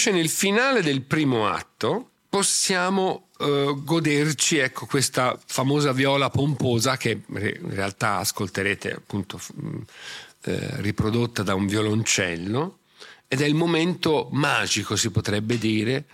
Invece 0.00 0.18
nel 0.18 0.30
finale 0.30 0.80
del 0.80 1.02
primo 1.02 1.46
atto 1.46 2.12
possiamo 2.30 3.28
eh, 3.38 3.74
goderci 3.76 4.56
ecco, 4.56 4.86
questa 4.86 5.38
famosa 5.44 5.92
viola 5.92 6.30
pomposa 6.30 6.96
che 6.96 7.20
in 7.28 7.74
realtà 7.74 8.16
ascolterete 8.16 8.94
appunto 8.94 9.38
eh, 10.44 10.80
riprodotta 10.80 11.42
da 11.42 11.54
un 11.54 11.66
violoncello 11.66 12.78
ed 13.28 13.42
è 13.42 13.44
il 13.44 13.54
momento 13.54 14.28
magico, 14.32 14.96
si 14.96 15.10
potrebbe 15.10 15.58
dire, 15.58 16.06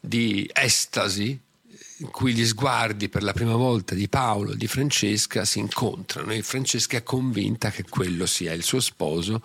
di 0.00 0.50
estasi 0.50 1.38
in 1.98 2.10
cui 2.10 2.32
gli 2.32 2.46
sguardi 2.46 3.10
per 3.10 3.22
la 3.22 3.34
prima 3.34 3.56
volta 3.56 3.94
di 3.94 4.08
Paolo 4.08 4.52
e 4.52 4.56
di 4.56 4.66
Francesca 4.66 5.44
si 5.44 5.58
incontrano 5.58 6.32
e 6.32 6.42
Francesca 6.42 6.96
è 6.96 7.02
convinta 7.02 7.70
che 7.70 7.84
quello 7.86 8.24
sia 8.24 8.54
il 8.54 8.62
suo 8.62 8.80
sposo, 8.80 9.42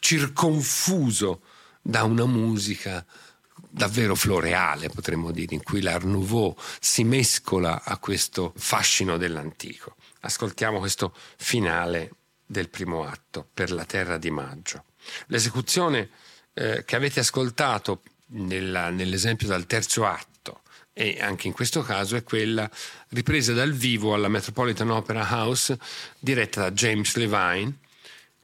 circonfuso 0.00 1.40
da 1.80 2.04
una 2.04 2.26
musica 2.26 3.02
davvero 3.78 4.16
floreale, 4.16 4.90
potremmo 4.90 5.30
dire, 5.30 5.54
in 5.54 5.62
cui 5.62 5.80
l'Art 5.80 6.04
Nouveau 6.04 6.54
si 6.80 7.04
mescola 7.04 7.82
a 7.84 7.96
questo 7.98 8.52
fascino 8.56 9.16
dell'antico. 9.16 9.94
Ascoltiamo 10.20 10.80
questo 10.80 11.14
finale 11.36 12.10
del 12.44 12.68
primo 12.68 13.04
atto, 13.04 13.48
per 13.54 13.70
la 13.70 13.84
terra 13.84 14.18
di 14.18 14.30
maggio. 14.30 14.84
L'esecuzione 15.26 16.10
eh, 16.54 16.82
che 16.84 16.96
avete 16.96 17.20
ascoltato 17.20 18.02
nella, 18.30 18.90
nell'esempio 18.90 19.46
dal 19.46 19.66
terzo 19.66 20.04
atto 20.04 20.62
e 20.92 21.18
anche 21.20 21.46
in 21.46 21.52
questo 21.52 21.82
caso 21.82 22.16
è 22.16 22.24
quella 22.24 22.68
ripresa 23.10 23.52
dal 23.52 23.72
vivo 23.72 24.12
alla 24.12 24.26
Metropolitan 24.26 24.90
Opera 24.90 25.24
House 25.30 25.78
diretta 26.18 26.62
da 26.62 26.72
James 26.72 27.14
Levine 27.14 27.78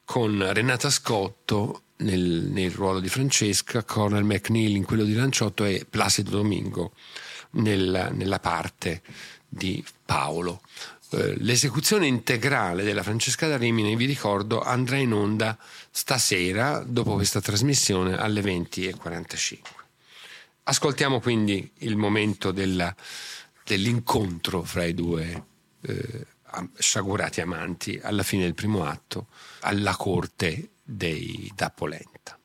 con 0.05 0.53
Renata 0.53 0.91
Scotto 0.91 1.83
nel, 2.05 2.49
nel 2.51 2.71
ruolo 2.71 3.01
di 3.01 3.09
Francesca, 3.09 3.83
Cornel 3.83 4.25
McNeil 4.25 4.77
in 4.77 4.85
quello 4.85 5.05
di 5.05 5.15
Lanciotto 5.15 5.65
e 5.65 5.87
Placido 5.89 6.31
Domingo 6.31 6.93
nel, 7.53 8.11
nella 8.13 8.39
parte 8.39 9.03
di 9.49 9.85
Paolo. 10.05 10.61
Eh, 11.11 11.35
l'esecuzione 11.39 12.07
integrale 12.07 12.85
della 12.85 13.03
Francesca 13.03 13.49
da 13.49 13.57
Rimini, 13.57 13.97
vi 13.97 14.05
ricordo, 14.05 14.61
andrà 14.61 14.97
in 14.97 15.13
onda 15.13 15.57
stasera, 15.91 16.85
dopo 16.87 17.15
questa 17.15 17.41
trasmissione, 17.41 18.17
alle 18.17 18.41
20.45. 18.41 19.59
Ascoltiamo 20.65 21.21
quindi 21.21 21.71
il 21.79 21.97
momento 21.97 22.51
della, 22.51 22.95
dell'incontro 23.65 24.63
fra 24.63 24.85
i 24.85 24.95
due 24.95 25.45
eh, 25.83 26.27
sciagurati 26.79 27.41
amanti 27.41 27.99
alla 28.03 28.23
fine 28.23 28.45
del 28.45 28.55
primo 28.55 28.85
atto, 28.85 29.27
alla 29.61 29.95
corte 29.95 30.71
dei 30.85 31.51
da 31.57 31.71
Polenta. 31.71 32.39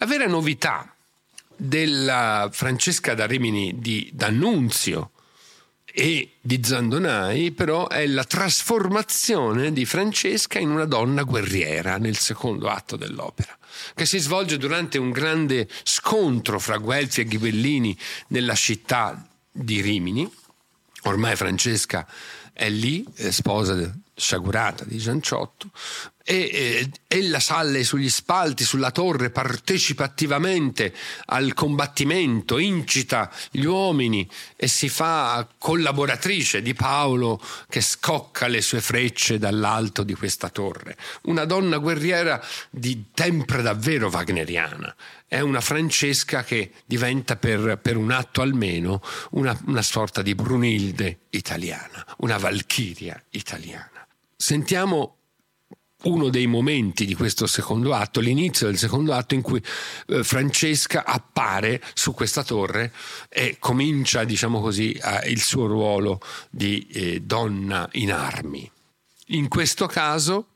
La 0.00 0.06
vera 0.06 0.28
novità 0.28 0.94
della 1.56 2.48
Francesca 2.52 3.14
da 3.14 3.26
Rimini 3.26 3.80
di 3.80 4.08
D'Annunzio 4.12 5.10
e 5.84 6.34
di 6.40 6.60
Zandonai 6.62 7.50
però 7.50 7.88
è 7.88 8.06
la 8.06 8.22
trasformazione 8.22 9.72
di 9.72 9.84
Francesca 9.84 10.60
in 10.60 10.70
una 10.70 10.84
donna 10.84 11.24
guerriera 11.24 11.98
nel 11.98 12.16
secondo 12.16 12.68
atto 12.68 12.94
dell'opera 12.94 13.58
che 13.96 14.06
si 14.06 14.18
svolge 14.18 14.56
durante 14.56 14.98
un 14.98 15.10
grande 15.10 15.68
scontro 15.82 16.60
fra 16.60 16.76
Guelfi 16.78 17.22
e 17.22 17.24
Ghibellini 17.24 17.98
nella 18.28 18.54
città 18.54 19.26
di 19.50 19.80
Rimini. 19.80 20.30
Ormai 21.02 21.34
Francesca 21.34 22.06
è 22.52 22.68
lì, 22.70 23.04
è 23.16 23.30
sposa 23.32 23.92
sciagurata 24.14 24.84
di 24.84 24.98
Gianciotto, 24.98 25.70
e 26.30 26.50
eh, 26.52 26.90
ella 27.06 27.40
sale 27.40 27.84
sugli 27.84 28.10
spalti, 28.10 28.62
sulla 28.62 28.90
torre, 28.90 29.30
partecipa 29.30 30.04
attivamente 30.04 30.92
al 31.24 31.54
combattimento, 31.54 32.58
incita 32.58 33.30
gli 33.50 33.64
uomini 33.64 34.28
e 34.54 34.68
si 34.68 34.90
fa 34.90 35.48
collaboratrice 35.56 36.60
di 36.60 36.74
Paolo 36.74 37.40
che 37.66 37.80
scocca 37.80 38.46
le 38.46 38.60
sue 38.60 38.82
frecce 38.82 39.38
dall'alto 39.38 40.02
di 40.02 40.12
questa 40.12 40.50
torre. 40.50 40.98
Una 41.22 41.46
donna 41.46 41.78
guerriera 41.78 42.44
di 42.68 43.06
sempre 43.14 43.62
davvero 43.62 44.10
wagneriana. 44.10 44.94
È 45.26 45.40
una 45.40 45.62
Francesca 45.62 46.44
che 46.44 46.72
diventa 46.84 47.36
per, 47.36 47.78
per 47.80 47.96
un 47.96 48.10
atto 48.10 48.42
almeno 48.42 49.00
una, 49.30 49.58
una 49.64 49.82
sorta 49.82 50.20
di 50.20 50.34
Brunilde 50.34 51.20
italiana, 51.30 52.04
una 52.18 52.36
Valchiria 52.36 53.18
italiana. 53.30 54.06
Sentiamo 54.36 55.17
uno 56.04 56.28
dei 56.28 56.46
momenti 56.46 57.04
di 57.04 57.14
questo 57.14 57.46
secondo 57.46 57.92
atto, 57.92 58.20
l'inizio 58.20 58.66
del 58.66 58.78
secondo 58.78 59.12
atto 59.12 59.34
in 59.34 59.42
cui 59.42 59.60
eh, 60.06 60.22
Francesca 60.22 61.04
appare 61.04 61.82
su 61.94 62.14
questa 62.14 62.44
torre 62.44 62.92
e 63.28 63.56
comincia, 63.58 64.24
diciamo 64.24 64.60
così, 64.60 64.96
a, 65.00 65.24
il 65.24 65.40
suo 65.40 65.66
ruolo 65.66 66.20
di 66.50 66.86
eh, 66.92 67.20
donna 67.20 67.88
in 67.92 68.12
armi. 68.12 68.70
In 69.28 69.48
questo 69.48 69.86
caso 69.86 70.50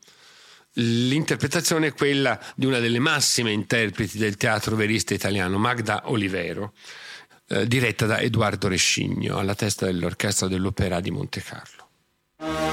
l'interpretazione 0.77 1.87
è 1.87 1.93
quella 1.93 2.39
di 2.55 2.65
una 2.65 2.79
delle 2.79 2.99
massime 2.99 3.51
interpreti 3.51 4.17
del 4.17 4.37
teatro 4.37 4.75
verista 4.75 5.13
italiano, 5.13 5.57
Magda 5.57 6.03
Olivero, 6.05 6.73
eh, 7.49 7.67
diretta 7.67 8.05
da 8.05 8.19
Edoardo 8.19 8.69
Rescigno, 8.69 9.37
alla 9.37 9.55
testa 9.55 9.85
dell'orchestra 9.85 10.47
dell'Opera 10.47 11.01
di 11.01 11.11
Monte 11.11 11.43
Carlo. 11.43 12.72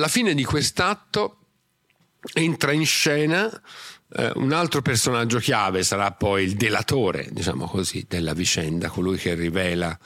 Alla 0.00 0.08
fine 0.08 0.32
di 0.32 0.44
quest'atto 0.44 1.36
entra 2.32 2.72
in 2.72 2.86
scena 2.86 3.50
eh, 4.16 4.32
un 4.36 4.50
altro 4.52 4.80
personaggio 4.80 5.38
chiave, 5.38 5.82
sarà 5.82 6.10
poi 6.12 6.44
il 6.44 6.54
delatore, 6.54 7.28
diciamo 7.30 7.66
così, 7.66 8.06
della 8.08 8.32
vicenda, 8.32 8.88
colui 8.88 9.18
che 9.18 9.34
rivela 9.34 9.96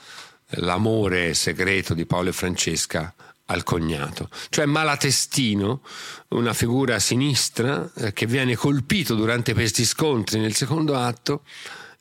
l'amore 0.47 1.33
segreto 1.33 1.93
di 1.93 2.05
Paolo 2.05 2.27
e 2.27 2.33
Francesca 2.33 3.13
al 3.45 3.63
cognato, 3.63 4.29
cioè 4.49 4.65
Malatestino, 4.65 5.81
una 6.29 6.51
figura 6.51 6.99
sinistra 6.99 7.89
eh, 7.95 8.11
che 8.11 8.25
viene 8.25 8.57
colpito 8.57 9.15
durante 9.15 9.53
questi 9.53 9.85
scontri 9.85 10.41
nel 10.41 10.55
secondo 10.55 10.97
atto 10.97 11.43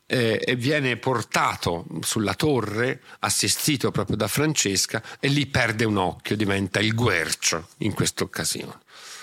eh, 0.07 0.41
e 0.45 0.57
viene 0.57 0.97
portato 0.97 1.87
sulla 2.01 2.35
torre, 2.35 3.03
assistito 3.21 3.91
proprio 3.91 4.17
da 4.17 4.29
Francesca, 4.29 5.03
e 5.21 5.29
lì 5.29 5.47
perde 5.47 5.85
un 5.85 5.97
occhio, 5.97 6.37
diventa 6.37 6.81
il 6.81 6.95
guercio 6.95 7.69
in 7.79 7.95
questa 7.95 8.25
occasione. 8.25 8.81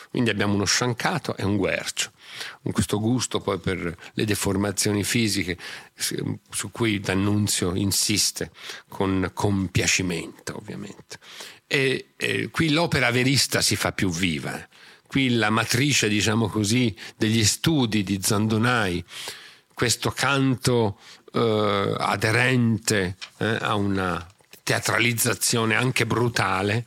Quindi 0.09 0.29
abbiamo 0.29 0.55
uno 0.55 0.65
sciancato 0.65 1.37
e 1.37 1.45
un 1.45 1.55
guercio, 1.55 2.11
questo 2.73 2.99
gusto 2.99 3.39
poi 3.39 3.59
per 3.59 3.97
le 4.11 4.25
deformazioni 4.25 5.05
fisiche 5.05 5.57
su 5.95 6.69
cui 6.69 6.99
D'Annunzio 6.99 7.75
insiste 7.75 8.51
con 8.89 9.31
compiacimento, 9.33 10.57
ovviamente. 10.57 11.17
E, 11.65 12.07
e 12.17 12.49
qui 12.49 12.71
l'opera 12.71 13.09
verista 13.09 13.61
si 13.61 13.77
fa 13.77 13.93
più 13.93 14.09
viva. 14.09 14.67
Qui 15.07 15.35
la 15.35 15.49
matrice, 15.49 16.09
diciamo 16.09 16.49
così, 16.49 16.93
degli 17.15 17.45
studi 17.45 18.03
di 18.03 18.19
Zandonai, 18.21 19.03
questo 19.81 20.11
canto 20.11 20.99
eh, 21.33 21.95
aderente 21.97 23.15
eh, 23.37 23.57
a 23.61 23.73
una 23.73 24.23
teatralizzazione 24.61 25.75
anche 25.75 26.05
brutale, 26.05 26.85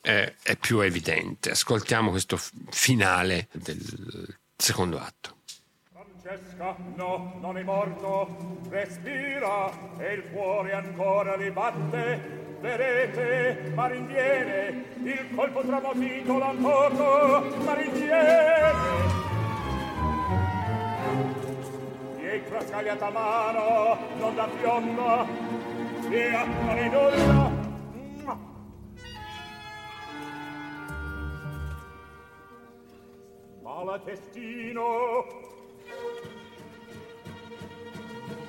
eh, 0.00 0.34
è 0.42 0.56
più 0.56 0.80
evidente. 0.80 1.52
Ascoltiamo 1.52 2.10
questo 2.10 2.36
finale 2.70 3.46
del 3.52 4.36
secondo 4.56 4.98
atto. 4.98 5.36
Francesca, 5.92 6.74
no, 6.96 7.38
non 7.40 7.58
è 7.58 7.62
morto, 7.62 8.58
respira 8.70 9.70
e 9.96 10.14
il 10.14 10.24
cuore 10.32 10.72
ancora 10.72 11.36
le 11.36 11.52
batte. 11.52 12.56
Vedete, 12.60 13.70
ma 13.72 13.86
rinviene, 13.86 14.84
il 15.04 15.28
colpo 15.32 15.60
tramotito 15.64 16.38
l'ha 16.38 16.52
ma 16.54 17.74
rinviene. 17.74 19.26
Dietro 22.36 22.60
scagliata 22.60 23.08
mano, 23.08 23.96
non 24.18 24.34
da 24.34 24.46
fionda, 24.46 25.26
via, 26.06 26.44
non 26.44 26.76
è 26.76 26.88
nulla, 26.90 27.50
malatestino 33.62 35.24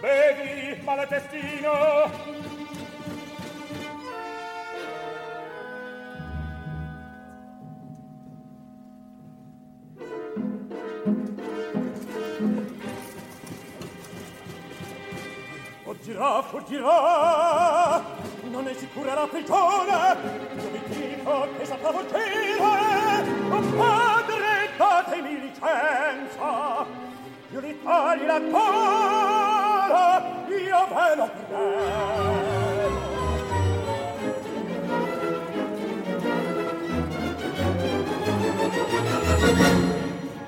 vedi 0.02 0.82
malatestino 0.84 2.37
fuggirà, 16.08 16.42
fuggirà, 16.42 18.02
non 18.44 18.66
è 18.66 18.74
sicura 18.76 19.14
la 19.14 19.28
prigione, 19.28 20.16
io 20.56 20.70
vi 20.72 20.82
dico 20.88 21.48
che 21.58 21.66
saprà 21.66 21.92
fuggire, 21.92 22.58
ma 23.50 23.60
padre 23.76 24.70
datemi 24.78 25.40
licenza, 25.42 26.86
io 27.52 27.60
li 27.60 27.84
tagli 27.84 28.26
la 28.26 28.40
cola, 28.52 30.22
io 30.48 30.88
ve 30.88 31.16
lo 31.16 31.30
prego. 31.50 32.56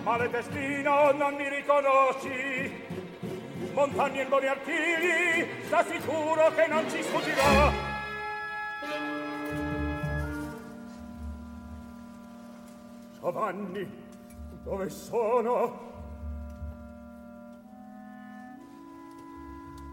Male 0.03 0.29
destino 0.29 1.11
non 1.11 1.35
mi 1.35 1.49
riconosci, 1.49 2.78
montagne 3.73 4.21
e 4.21 4.27
gori 4.27 4.47
artigli, 4.47 5.65
sta 5.65 5.83
sicuro 5.85 6.53
che 6.53 6.67
non 6.67 6.89
ci 6.89 7.01
sfuggirà. 7.03 7.71
Giovanni, 13.19 13.87
dove 14.63 14.89
sono? 14.89 15.87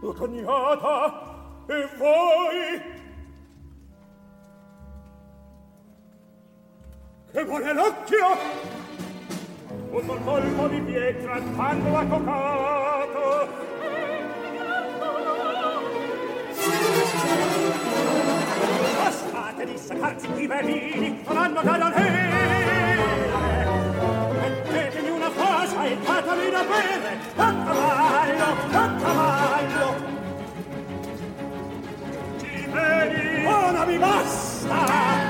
La 0.01 0.13
cognata 0.13 1.65
e 1.67 1.89
voi? 1.97 2.81
Che 7.31 7.43
vuole 7.43 7.73
l'occhio? 7.73 8.27
un 9.89 10.05
col 10.05 10.23
colpo 10.23 10.67
di 10.67 10.81
pietra 10.81 11.39
quando 11.55 11.97
ha 11.97 12.05
cocato 12.05 13.47
Lasciate 19.03 19.65
di 19.65 19.77
saccarsi 19.77 20.27
i 20.35 20.47
velini 20.47 21.21
faranno 21.23 21.61
da 21.61 21.77
danere 21.77 22.37
mettetemi 24.41 25.09
una 25.09 25.29
cosa 25.29 25.85
e 25.85 25.97
datami 26.03 26.49
da 26.49 26.63
bere. 26.63 27.17
A 27.35 27.53
cavallo, 27.65 28.45
a 28.71 28.95
cavallo 29.01 29.95
i 32.41 32.67
veli 32.71 33.45
ora 33.45 33.85
mi 33.85 33.97
basta. 33.97 35.26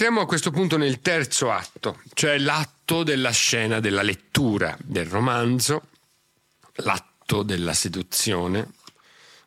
Entriamo 0.00 0.24
a 0.24 0.26
questo 0.26 0.50
punto 0.50 0.78
nel 0.78 1.00
terzo 1.00 1.50
atto, 1.50 2.00
cioè 2.14 2.38
l'atto 2.38 3.02
della 3.02 3.32
scena 3.32 3.80
della 3.80 4.00
lettura 4.00 4.74
del 4.80 5.04
romanzo, 5.04 5.88
l'atto 6.76 7.42
della 7.42 7.74
seduzione, 7.74 8.66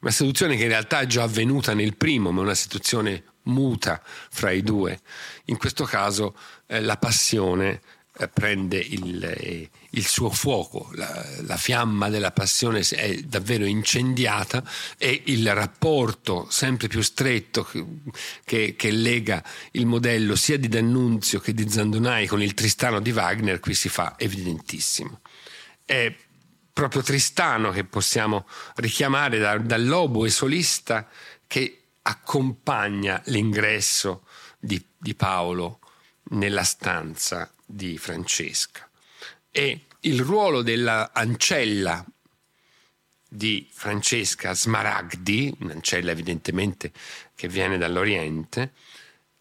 una 0.02 0.12
seduzione 0.12 0.56
che 0.56 0.62
in 0.62 0.68
realtà 0.68 1.00
è 1.00 1.08
già 1.08 1.24
avvenuta 1.24 1.74
nel 1.74 1.96
primo, 1.96 2.30
ma 2.30 2.42
una 2.42 2.54
seduzione 2.54 3.24
muta 3.46 4.00
fra 4.06 4.52
i 4.52 4.62
due. 4.62 5.02
In 5.46 5.58
questo 5.58 5.86
caso 5.86 6.38
eh, 6.68 6.82
la 6.82 6.98
passione 6.98 7.82
prende 8.32 8.78
il, 8.78 9.24
eh, 9.24 9.70
il, 9.90 10.06
suo 10.06 10.30
fuoco, 10.30 10.90
la, 10.94 11.26
la, 11.42 11.58
fiamma 11.58 12.10
della 12.10 12.32
passione 12.32 12.82
è 12.82 13.16
davvero 13.22 13.66
incendiata 13.66 14.64
e 15.00 15.24
il 15.26 15.52
rapporto 15.54 16.48
sempre 16.50 16.88
più 16.88 17.02
stretto 17.02 17.64
che, 17.64 17.84
che, 18.44 18.76
che 18.76 18.92
lega 18.92 19.44
il 19.72 19.88
modello 19.88 20.36
sia 20.36 20.58
di 20.58 20.68
D'Annunzio 20.68 21.40
che 21.40 21.54
di 21.54 21.68
Zandonai 21.68 22.28
con 22.28 22.42
il 22.42 22.54
Tristano 22.54 23.00
di 23.00 23.12
Wagner 23.12 23.60
qui 23.60 23.74
si 23.74 23.90
fa 23.90 24.14
evidentissimo. 24.18 25.22
È 25.84 26.16
proprio 26.72 27.02
Tristano 27.02 27.72
che 27.72 27.84
possiamo 27.84 28.46
richiamare 28.76 29.40
da, 29.40 29.58
dall'oboe 29.58 30.30
solista 30.30 31.08
che 31.48 31.80
accompagna 32.04 33.20
l'ingresso 33.26 34.26
di, 34.60 34.84
di 34.98 35.16
Paolo 35.16 35.80
nella 36.30 36.64
stanza 36.64 37.52
di 37.74 37.98
Francesca. 37.98 38.88
E 39.50 39.86
il 40.02 40.22
ruolo 40.22 40.62
della 40.62 41.12
ancella 41.14 42.06
di 43.28 43.68
Francesca 43.72 44.54
Smaragdi, 44.54 45.56
un'ancella 45.60 46.12
evidentemente 46.12 46.92
che 47.34 47.48
viene 47.48 47.78
dall'Oriente, 47.78 48.74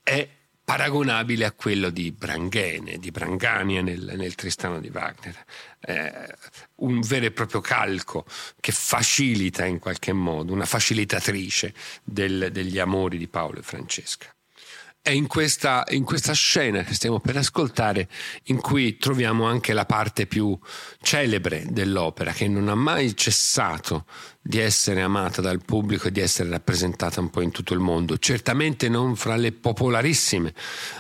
è 0.03 0.27
paragonabile 0.65 1.45
a 1.45 1.53
quello 1.53 1.91
di 1.91 2.11
Branghene, 2.13 2.97
di 2.99 3.11
Brangania 3.11 3.83
nel, 3.83 4.15
nel 4.17 4.35
Tristano 4.35 4.81
di 4.81 4.89
Wagner. 4.89 5.45
Eh, 5.81 6.35
un 6.77 7.01
vero 7.01 7.27
e 7.27 7.33
proprio 7.33 7.61
calco 7.61 8.25
che 8.61 8.73
facilita 8.73 9.67
in 9.67 9.79
qualche 9.79 10.13
modo, 10.13 10.53
una 10.53 10.65
facilitatrice 10.65 11.75
del, 12.03 12.51
degli 12.51 12.79
amori 12.79 13.19
di 13.19 13.29
Paolo 13.29 13.59
e 13.59 13.63
Francesca. 13.63 14.35
È 15.05 15.11
in 15.11 15.27
questa, 15.27 15.83
in 15.89 16.05
questa, 16.05 16.33
scena 16.33 16.85
che 16.85 16.95
stiamo 16.95 17.19
per 17.19 17.37
ascoltare 17.37 18.09
in 18.45 18.61
cui 18.61 18.99
troviamo 18.99 19.47
anche 19.47 19.73
la 19.73 19.85
parte 19.85 20.29
più 20.29 20.57
celebre 21.01 21.65
dell'opera, 21.69 22.31
che 22.31 22.47
non 22.47 22.69
ha 22.69 22.77
mai 22.77 23.17
cessato 23.17 24.05
di 24.41 24.61
essere 24.61 25.03
amata 25.03 25.41
dal 25.41 25.61
pubblico 25.65 26.07
e 26.07 26.13
di 26.13 26.21
essere 26.21 26.51
rappresentata 26.51 27.19
un 27.19 27.31
po' 27.31 27.41
in 27.41 27.51
tutto 27.51 27.75
il 27.75 27.81
mondo. 27.81 28.17
Certamente 28.17 28.89
non 28.89 29.17
fra 29.17 29.35
le 29.35 29.51
popolarissime, 29.51 30.55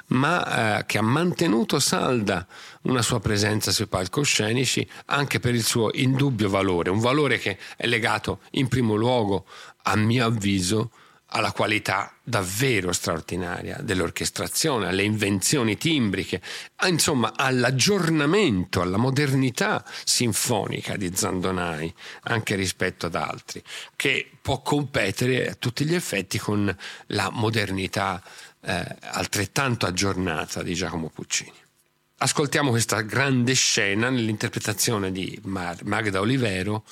ma 0.08 0.78
eh, 0.80 0.86
che 0.86 0.98
ha 0.98 1.02
mantenuto 1.02 1.78
salda 1.78 2.44
una 2.82 3.02
sua 3.02 3.20
presenza 3.20 3.70
sui 3.70 3.86
palcoscenici 3.86 4.84
anche 5.06 5.38
per 5.38 5.54
il 5.54 5.62
suo 5.62 5.90
indubbio 5.92 6.48
valore, 6.48 6.90
un 6.90 6.98
valore 6.98 7.38
che 7.38 7.56
è 7.76 7.86
legato 7.86 8.40
in 8.50 8.66
primo 8.66 8.96
luogo, 8.96 9.46
a 9.84 9.94
mio 9.94 10.26
avviso, 10.26 10.90
alla 11.32 11.52
qualità 11.52 12.14
davvero 12.22 12.92
straordinaria 12.92 13.78
dell'orchestrazione, 13.80 14.86
alle 14.86 15.02
invenzioni 15.02 15.76
timbriche, 15.78 16.42
insomma 16.86 17.32
all'aggiornamento, 17.34 18.82
alla 18.82 18.98
modernità 18.98 19.84
sinfonica 20.04 20.96
di 20.96 21.10
Zandonai, 21.14 21.92
anche 22.24 22.54
rispetto 22.54 23.06
ad 23.06 23.14
altri, 23.14 23.62
che 23.96 24.30
può 24.40 24.60
competere 24.60 25.48
a 25.48 25.54
tutti 25.54 25.84
gli 25.84 25.94
effetti 25.94 26.38
con 26.38 26.74
la 27.06 27.30
modernità 27.30 28.22
eh, 28.60 28.96
altrettanto 29.00 29.86
aggiornata 29.86 30.62
di 30.62 30.74
Giacomo 30.74 31.08
Puccini. 31.08 31.60
Ascoltiamo 32.18 32.70
questa 32.70 33.00
grande 33.00 33.54
scena 33.54 34.08
nell'interpretazione 34.10 35.10
di 35.10 35.40
Magda 35.44 36.20
Olivero 36.20 36.84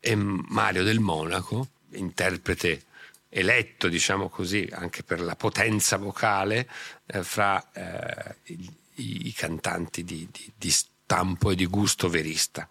e 0.00 0.16
Mario 0.16 0.82
del 0.82 0.98
Monaco, 0.98 1.68
interprete 1.92 2.86
eletto, 3.34 3.88
diciamo 3.88 4.28
così, 4.28 4.68
anche 4.70 5.02
per 5.02 5.20
la 5.20 5.34
potenza 5.34 5.96
vocale 5.96 6.68
eh, 7.06 7.24
fra 7.24 7.72
eh, 7.72 8.36
i, 8.52 9.28
i, 9.28 9.32
cantanti 9.32 10.04
di, 10.04 10.28
di, 10.30 10.52
di 10.54 10.70
stampo 10.70 11.50
e 11.50 11.54
di 11.54 11.64
gusto 11.64 12.10
verista. 12.10 12.68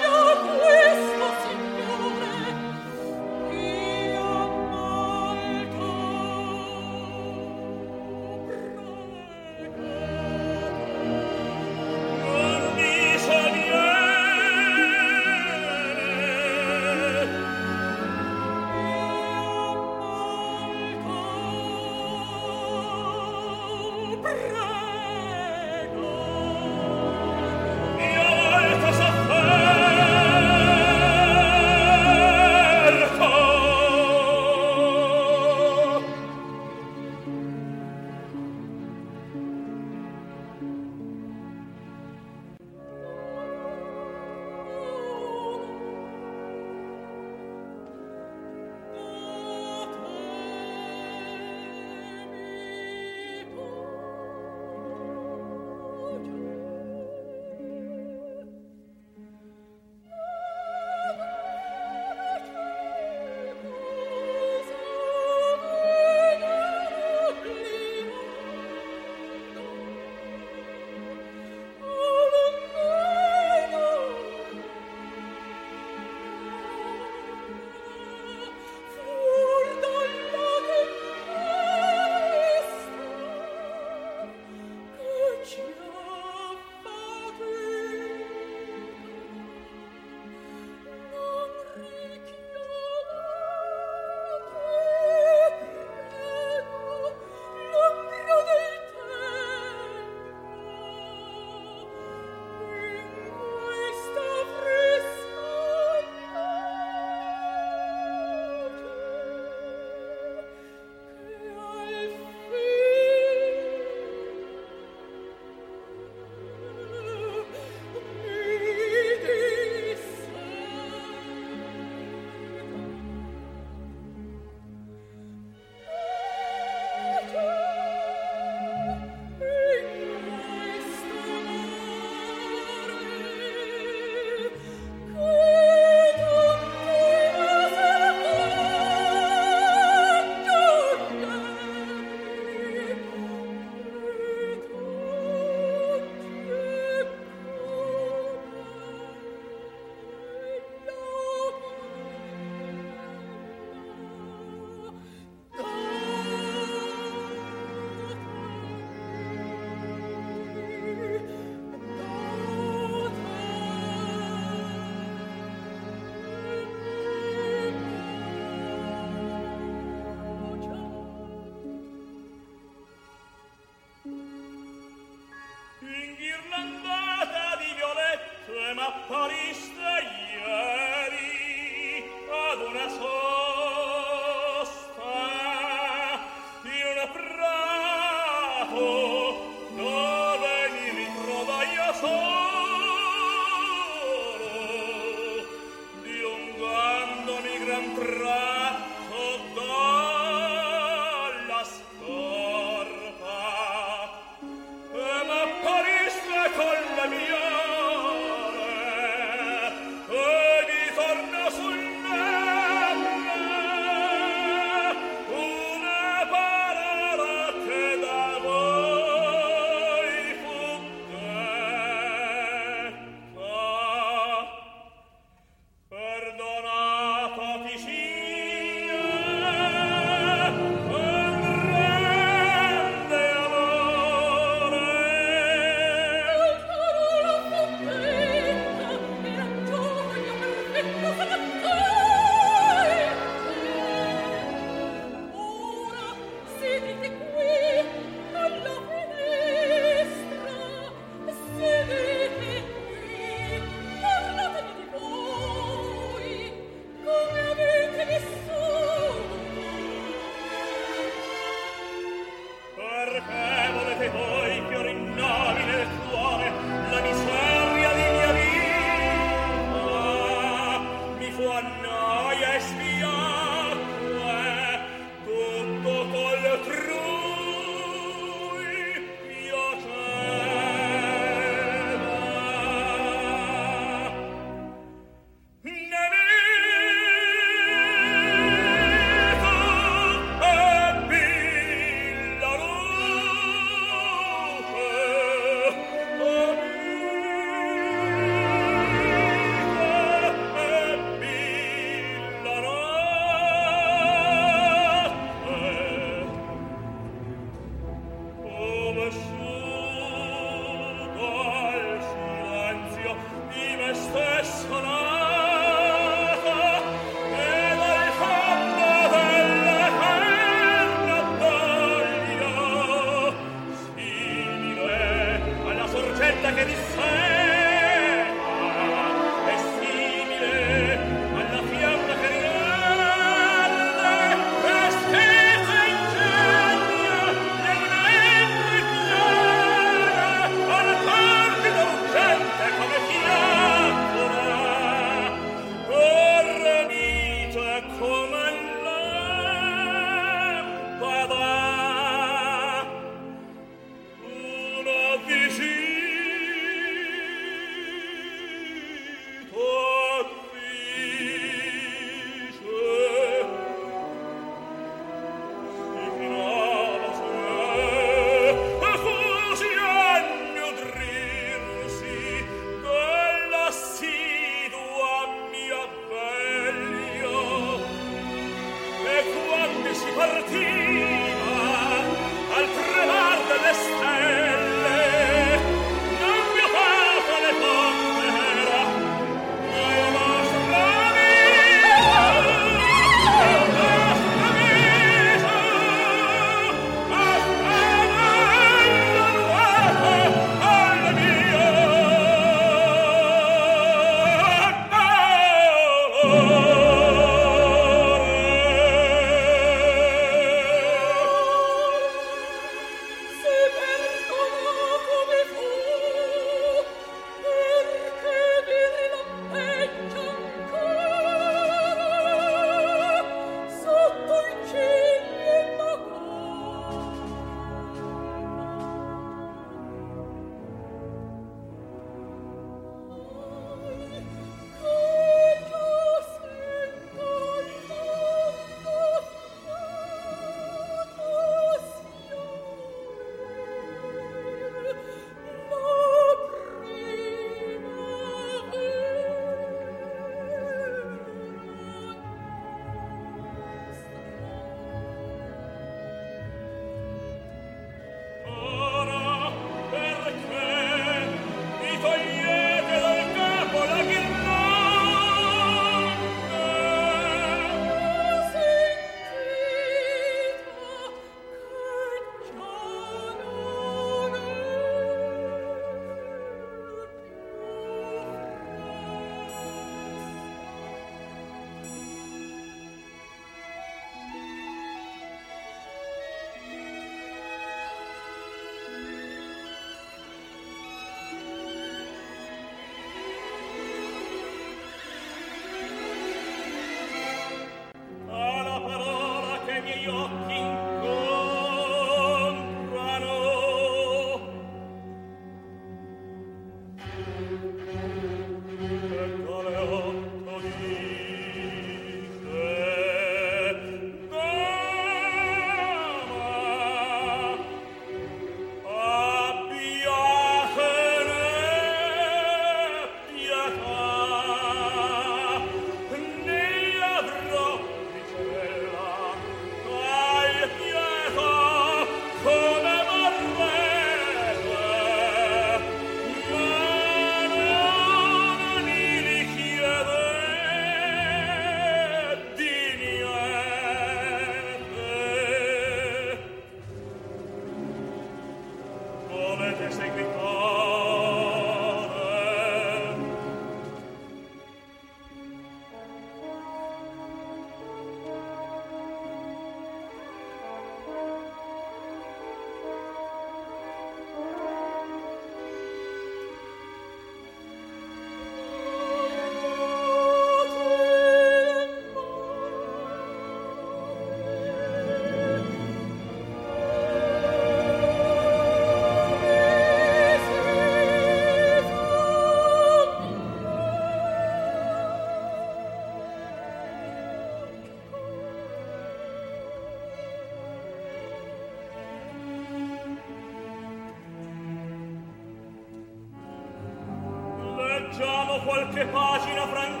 qualche 598.91 599.05
pagina 599.05 599.67
franca. 599.67 600.00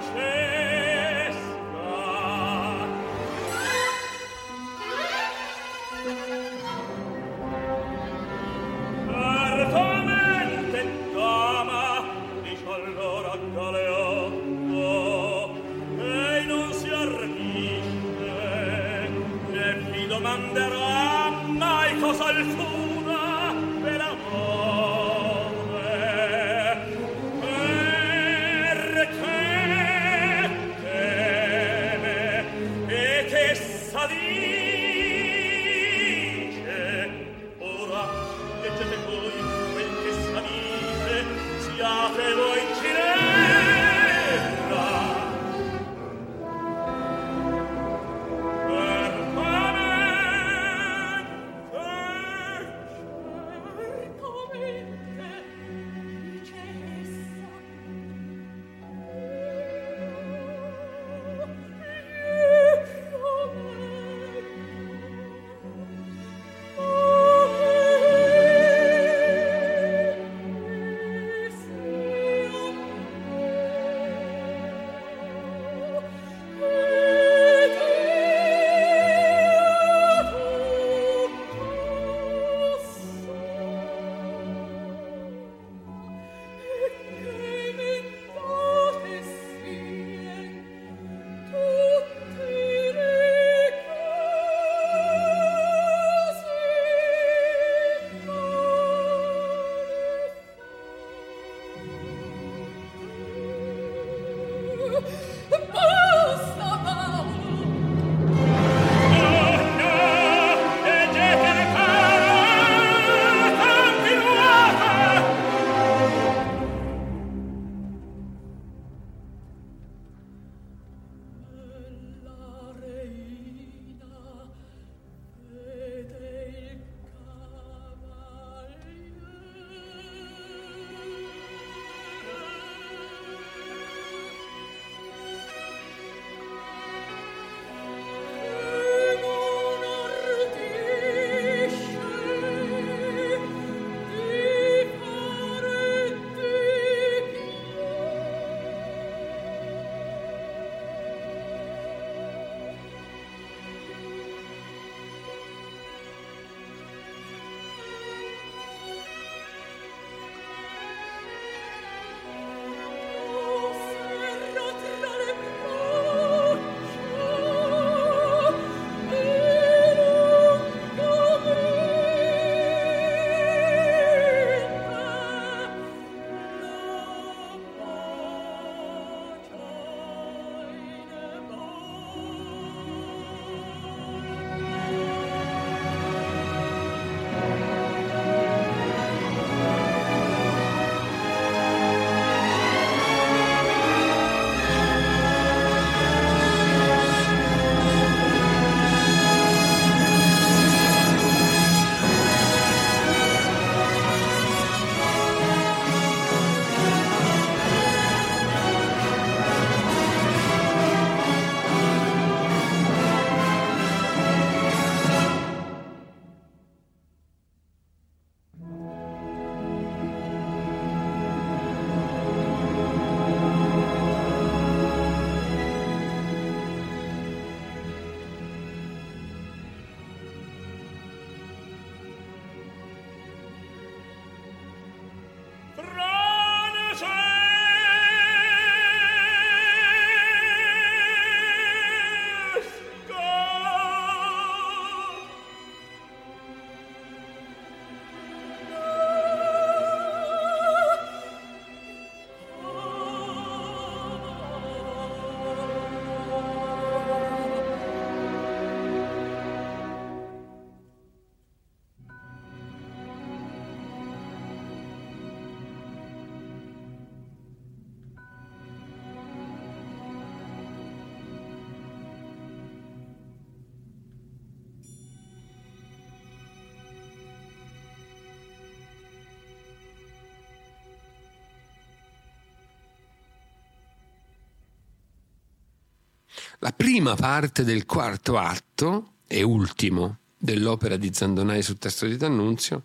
La 286.63 286.73
prima 286.73 287.15
parte 287.15 287.63
del 287.63 287.87
quarto 287.87 288.37
atto 288.37 289.13
e 289.25 289.41
ultimo 289.41 290.19
dell'opera 290.37 290.95
di 290.95 291.11
Zandonai 291.11 291.63
sul 291.63 291.79
testo 291.79 292.05
di 292.05 292.17
D'Annunzio 292.17 292.83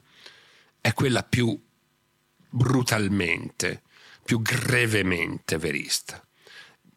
è 0.81 0.94
quella 0.94 1.23
più 1.23 1.62
brutalmente, 2.48 3.82
più 4.24 4.40
grevemente 4.40 5.59
verista. 5.59 6.27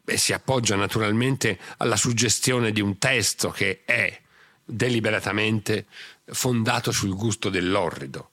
E 0.06 0.16
si 0.16 0.32
appoggia 0.32 0.74
naturalmente 0.74 1.58
alla 1.76 1.96
suggestione 1.96 2.72
di 2.72 2.80
un 2.80 2.96
testo 2.96 3.50
che 3.50 3.82
è 3.84 4.18
deliberatamente 4.64 5.84
fondato 6.32 6.92
sul 6.92 7.14
gusto 7.14 7.50
dell'orrido. 7.50 8.30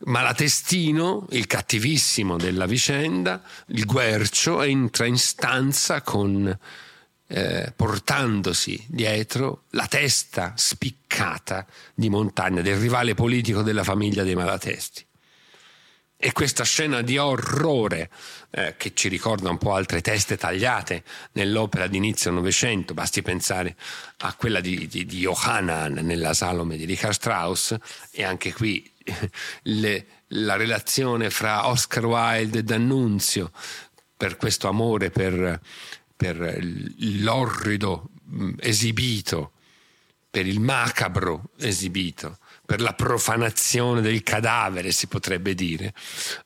Malatestino, 0.00 1.26
il 1.30 1.46
cattivissimo 1.46 2.36
della 2.36 2.66
vicenda, 2.66 3.42
il 3.68 3.86
guercio, 3.86 4.60
entra 4.60 5.06
in 5.06 5.16
stanza 5.16 6.02
con 6.02 6.58
eh, 7.26 7.72
portandosi 7.74 8.84
dietro 8.88 9.64
la 9.70 9.86
testa 9.86 10.52
spiccata 10.56 11.66
di 11.94 12.08
Montagna, 12.10 12.60
del 12.60 12.76
rivale 12.76 13.14
politico 13.14 13.62
della 13.62 13.84
famiglia 13.84 14.22
dei 14.22 14.34
Malatesti. 14.34 15.06
E 16.16 16.32
questa 16.32 16.64
scena 16.64 17.02
di 17.02 17.18
orrore 17.18 18.08
eh, 18.50 18.76
che 18.78 18.94
ci 18.94 19.08
ricorda 19.08 19.50
un 19.50 19.58
po' 19.58 19.74
altre 19.74 20.00
teste 20.00 20.36
tagliate 20.36 21.02
nell'opera 21.32 21.86
di 21.86 21.98
inizio 21.98 22.30
Novecento, 22.30 22.94
basti 22.94 23.20
pensare 23.20 23.76
a 24.18 24.32
quella 24.34 24.60
di, 24.60 24.86
di, 24.86 25.04
di 25.04 25.18
Johannan 25.18 25.94
nella 26.02 26.32
Salome 26.32 26.76
di 26.76 26.86
Richard 26.86 27.14
Strauss 27.14 27.76
e 28.10 28.22
anche 28.22 28.54
qui 28.54 28.90
le, 29.64 30.06
la 30.28 30.56
relazione 30.56 31.28
fra 31.30 31.68
Oscar 31.68 32.06
Wilde 32.06 32.60
e 32.60 32.62
D'Annunzio 32.62 33.50
per 34.16 34.36
questo 34.36 34.68
amore 34.68 35.10
per, 35.10 35.60
per 36.16 36.58
l'orrido 36.98 38.10
mm, 38.28 38.54
esibito, 38.60 39.52
per 40.30 40.46
il 40.46 40.60
macabro 40.60 41.50
esibito 41.58 42.38
per 42.66 42.80
la 42.80 42.94
profanazione 42.94 44.00
del 44.00 44.22
cadavere, 44.22 44.90
si 44.90 45.06
potrebbe 45.06 45.54
dire. 45.54 45.92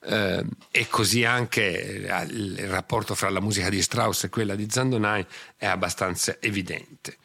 Eh, 0.03 0.45
e 0.71 0.89
così 0.89 1.25
anche 1.25 2.05
eh, 2.05 2.23
il 2.25 2.69
rapporto 2.69 3.15
fra 3.15 3.31
la 3.31 3.41
musica 3.41 3.69
di 3.69 3.81
Strauss 3.81 4.25
e 4.25 4.29
quella 4.29 4.57
di 4.57 4.69
Zandonai 4.69 5.25
è 5.57 5.67
abbastanza 5.67 6.39
evidente. 6.41 7.19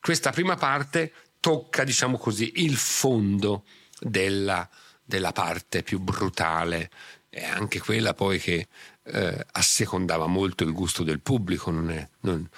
Questa 0.00 0.32
prima 0.32 0.56
parte 0.56 1.12
tocca, 1.38 1.84
diciamo 1.84 2.18
così, 2.18 2.64
il 2.64 2.76
fondo 2.76 3.64
della, 4.00 4.68
della 5.02 5.32
parte 5.32 5.82
più 5.82 6.00
brutale 6.00 6.90
e 7.30 7.44
anche 7.44 7.78
quella 7.80 8.14
poi 8.14 8.38
che 8.38 8.66
eh, 9.04 9.46
assecondava 9.52 10.26
molto 10.26 10.64
il 10.64 10.72
gusto 10.72 11.02
del 11.02 11.20
pubblico, 11.20 11.70
non, 11.70 11.90
è, 11.90 12.08
non, 12.20 12.48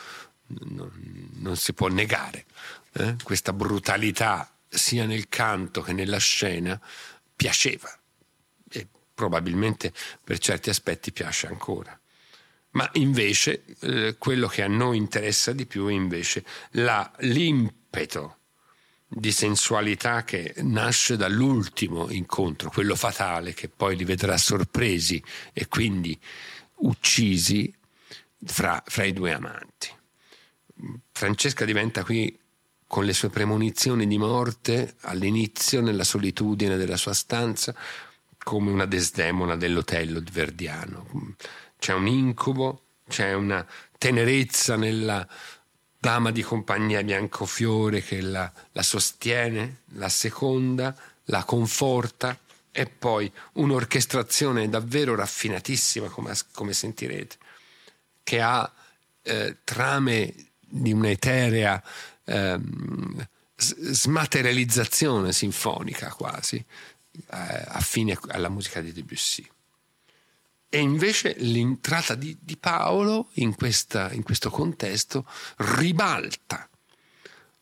non, 0.47 1.31
non 1.35 1.57
si 1.57 1.73
può 1.73 1.89
negare. 1.89 2.47
Eh? 2.93 3.17
Questa 3.23 3.53
brutalità 3.53 4.51
sia 4.69 5.05
nel 5.07 5.29
canto 5.29 5.83
che 5.83 5.93
nella 5.93 6.19
scena 6.19 6.81
piaceva 7.35 7.91
e 8.71 8.87
probabilmente 9.15 9.93
per 10.23 10.39
certi 10.39 10.71
aspetti 10.71 11.13
piace 11.13 11.47
ancora. 11.47 11.99
Ma 12.71 12.89
invece 12.95 13.65
eh, 13.81 14.17
quello 14.19 14.49
che 14.49 14.63
a 14.63 14.69
noi 14.69 14.99
interessa 14.99 15.53
di 15.53 15.67
più 15.67 15.87
è 15.87 15.93
invece 15.93 16.45
la, 16.73 17.11
l'impeto 17.21 18.37
di 19.09 19.31
sensualità 19.31 20.25
che 20.25 20.55
nasce 20.59 21.17
dall'ultimo 21.17 22.11
incontro, 22.11 22.71
quello 22.71 22.97
fatale 22.97 23.55
che 23.55 23.69
poi 23.69 23.97
li 23.97 24.05
vedrà 24.05 24.37
sorpresi 24.37 25.23
e 25.53 25.69
quindi 25.69 26.19
uccisi 26.79 27.73
fra, 28.45 28.83
fra 28.85 29.05
i 29.05 29.13
due 29.13 29.33
amanti. 29.33 29.91
Francesca 31.13 31.65
diventa 31.65 32.05
qui 32.05 32.37
con 32.87 33.05
le 33.05 33.13
sue 33.13 33.31
premonizioni 33.31 34.07
di 34.07 34.19
morte 34.19 34.97
all'inizio 35.03 35.81
nella 35.81 36.05
solitudine 36.05 36.77
della 36.77 36.97
sua 36.97 37.15
stanza 37.15 37.75
come 38.39 38.71
una 38.71 38.87
desdemona 38.87 39.57
dell'Otello 39.57 40.21
di 40.21 40.31
Verdiano. 40.31 41.35
C'è 41.79 41.93
un 41.93 42.07
incubo, 42.07 42.83
c'è 43.09 43.33
una 43.33 43.67
tenerezza 43.99 44.77
nella 44.77 45.27
dama 45.99 46.31
di 46.31 46.43
compagnia 46.43 47.03
Biancofiore 47.03 48.03
che 48.03 48.21
la, 48.21 48.51
la 48.73 48.83
sostiene, 48.83 49.83
la 49.95 50.09
seconda, 50.09 50.97
la 51.25 51.45
conforta 51.45 52.39
e 52.71 52.87
poi 52.87 53.31
un'orchestrazione 53.55 54.69
davvero 54.69 55.15
raffinatissima, 55.15 56.09
come, 56.09 56.35
come 56.53 56.73
sentirete, 56.73 57.37
che 58.23 58.41
ha 58.41 58.71
eh, 59.23 59.57
trame 59.65 60.35
di 60.61 60.93
un'eterea 60.93 61.83
ehm, 62.25 63.29
smaterializzazione 63.57 65.33
sinfonica 65.33 66.11
quasi, 66.11 66.57
eh, 66.57 67.65
affine 67.69 68.19
alla 68.29 68.51
musica 68.51 68.81
di 68.81 68.93
Debussy. 68.93 69.49
E 70.69 70.79
invece 70.79 71.37
l'entrata 71.39 72.15
di, 72.15 72.37
di 72.41 72.57
Paolo 72.57 73.31
in, 73.35 73.55
questa, 73.55 74.13
in, 74.13 74.23
questo 74.23 74.51
contesto 74.51 75.25
ribalta 75.59 76.69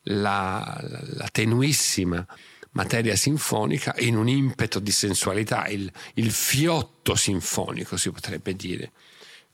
la, 0.04 0.80
la, 0.82 1.28
tenuissima 1.30 2.26
materia 2.72 3.14
sinfonica 3.14 3.94
in 3.98 4.16
un 4.16 4.28
impeto 4.28 4.80
di 4.80 4.90
sensualità, 4.90 5.66
il, 5.68 5.90
il 6.14 6.30
fiotto 6.32 7.14
sinfonico 7.14 7.96
si 7.96 8.10
potrebbe 8.10 8.56
dire, 8.56 8.92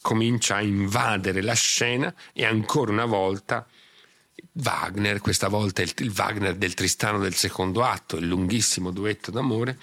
comincia 0.00 0.56
a 0.56 0.62
invadere 0.62 1.42
la 1.42 1.54
scena 1.54 2.14
e 2.32 2.44
ancora 2.44 2.90
una 2.90 3.04
volta 3.04 3.66
Wagner, 4.52 5.20
questa 5.20 5.48
volta 5.48 5.82
il, 5.82 5.92
il 5.98 6.10
Wagner 6.10 6.56
del 6.56 6.74
Tristano 6.74 7.18
del 7.18 7.34
secondo 7.34 7.84
atto, 7.84 8.16
il 8.16 8.26
lunghissimo 8.26 8.90
duetto 8.90 9.30
d'amore, 9.30 9.78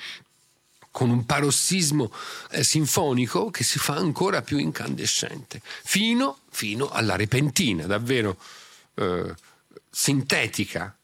con 0.97 1.11
un 1.11 1.27
parossismo 1.27 2.11
eh, 2.49 2.63
sinfonico 2.63 3.51
che 3.51 3.63
si 3.63 3.77
fa 3.77 3.93
ancora 3.93 4.41
più 4.41 4.57
incandescente, 4.57 5.61
fino, 5.63 6.39
fino 6.49 6.89
alla 6.89 7.15
repentina, 7.15 7.85
davvero 7.85 8.35
eh, 8.95 9.31
sintetica 9.91 10.97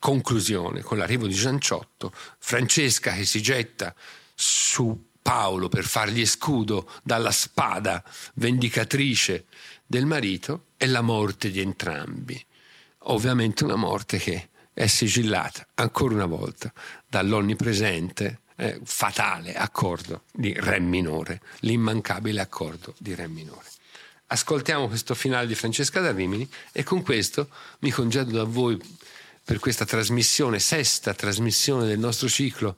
conclusione 0.00 0.82
con 0.82 0.98
l'arrivo 0.98 1.28
di 1.28 1.32
Gianciotto, 1.32 2.12
Francesca 2.40 3.12
che 3.12 3.24
si 3.24 3.40
getta 3.40 3.94
su 4.34 5.10
Paolo 5.22 5.68
per 5.68 5.84
fargli 5.84 6.26
scudo 6.26 6.90
dalla 7.04 7.30
spada 7.30 8.02
vendicatrice 8.34 9.44
del 9.86 10.06
marito 10.06 10.70
e 10.76 10.88
la 10.88 11.02
morte 11.02 11.52
di 11.52 11.60
entrambi. 11.60 12.44
Ovviamente 13.04 13.62
una 13.62 13.76
morte 13.76 14.18
che 14.18 14.48
è 14.72 14.88
sigillata 14.88 15.68
ancora 15.74 16.14
una 16.14 16.26
volta 16.26 16.72
dall'onnipresente 17.06 18.40
eh, 18.56 18.80
fatale 18.82 19.54
accordo 19.54 20.22
di 20.32 20.54
Re 20.56 20.80
minore, 20.80 21.40
l'immancabile 21.60 22.40
accordo 22.40 22.94
di 22.98 23.14
Re 23.14 23.28
minore. 23.28 23.66
Ascoltiamo 24.26 24.88
questo 24.88 25.14
finale 25.14 25.46
di 25.46 25.54
Francesca 25.54 26.00
da 26.00 26.10
Rimini 26.10 26.48
e 26.72 26.82
con 26.84 27.02
questo 27.02 27.48
mi 27.80 27.90
congedo 27.90 28.30
da 28.30 28.44
voi 28.44 28.80
per 29.44 29.58
questa 29.58 29.84
trasmissione, 29.84 30.58
sesta 30.58 31.12
trasmissione 31.12 31.86
del 31.86 31.98
nostro 31.98 32.28
ciclo 32.28 32.76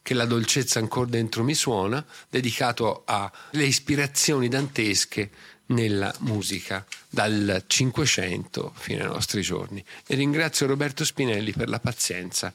che 0.00 0.14
la 0.14 0.24
dolcezza 0.24 0.78
ancora 0.78 1.10
dentro 1.10 1.42
mi 1.42 1.54
suona, 1.54 2.04
dedicato 2.30 3.02
alle 3.04 3.64
ispirazioni 3.64 4.48
dantesche 4.48 5.30
nella 5.66 6.14
musica 6.20 6.86
dal 7.10 7.64
Cinquecento 7.66 8.72
fino 8.76 9.02
ai 9.02 9.08
nostri 9.08 9.42
giorni. 9.42 9.84
E 10.06 10.14
ringrazio 10.14 10.66
Roberto 10.66 11.04
Spinelli 11.04 11.52
per 11.52 11.68
la 11.68 11.80
pazienza 11.80 12.54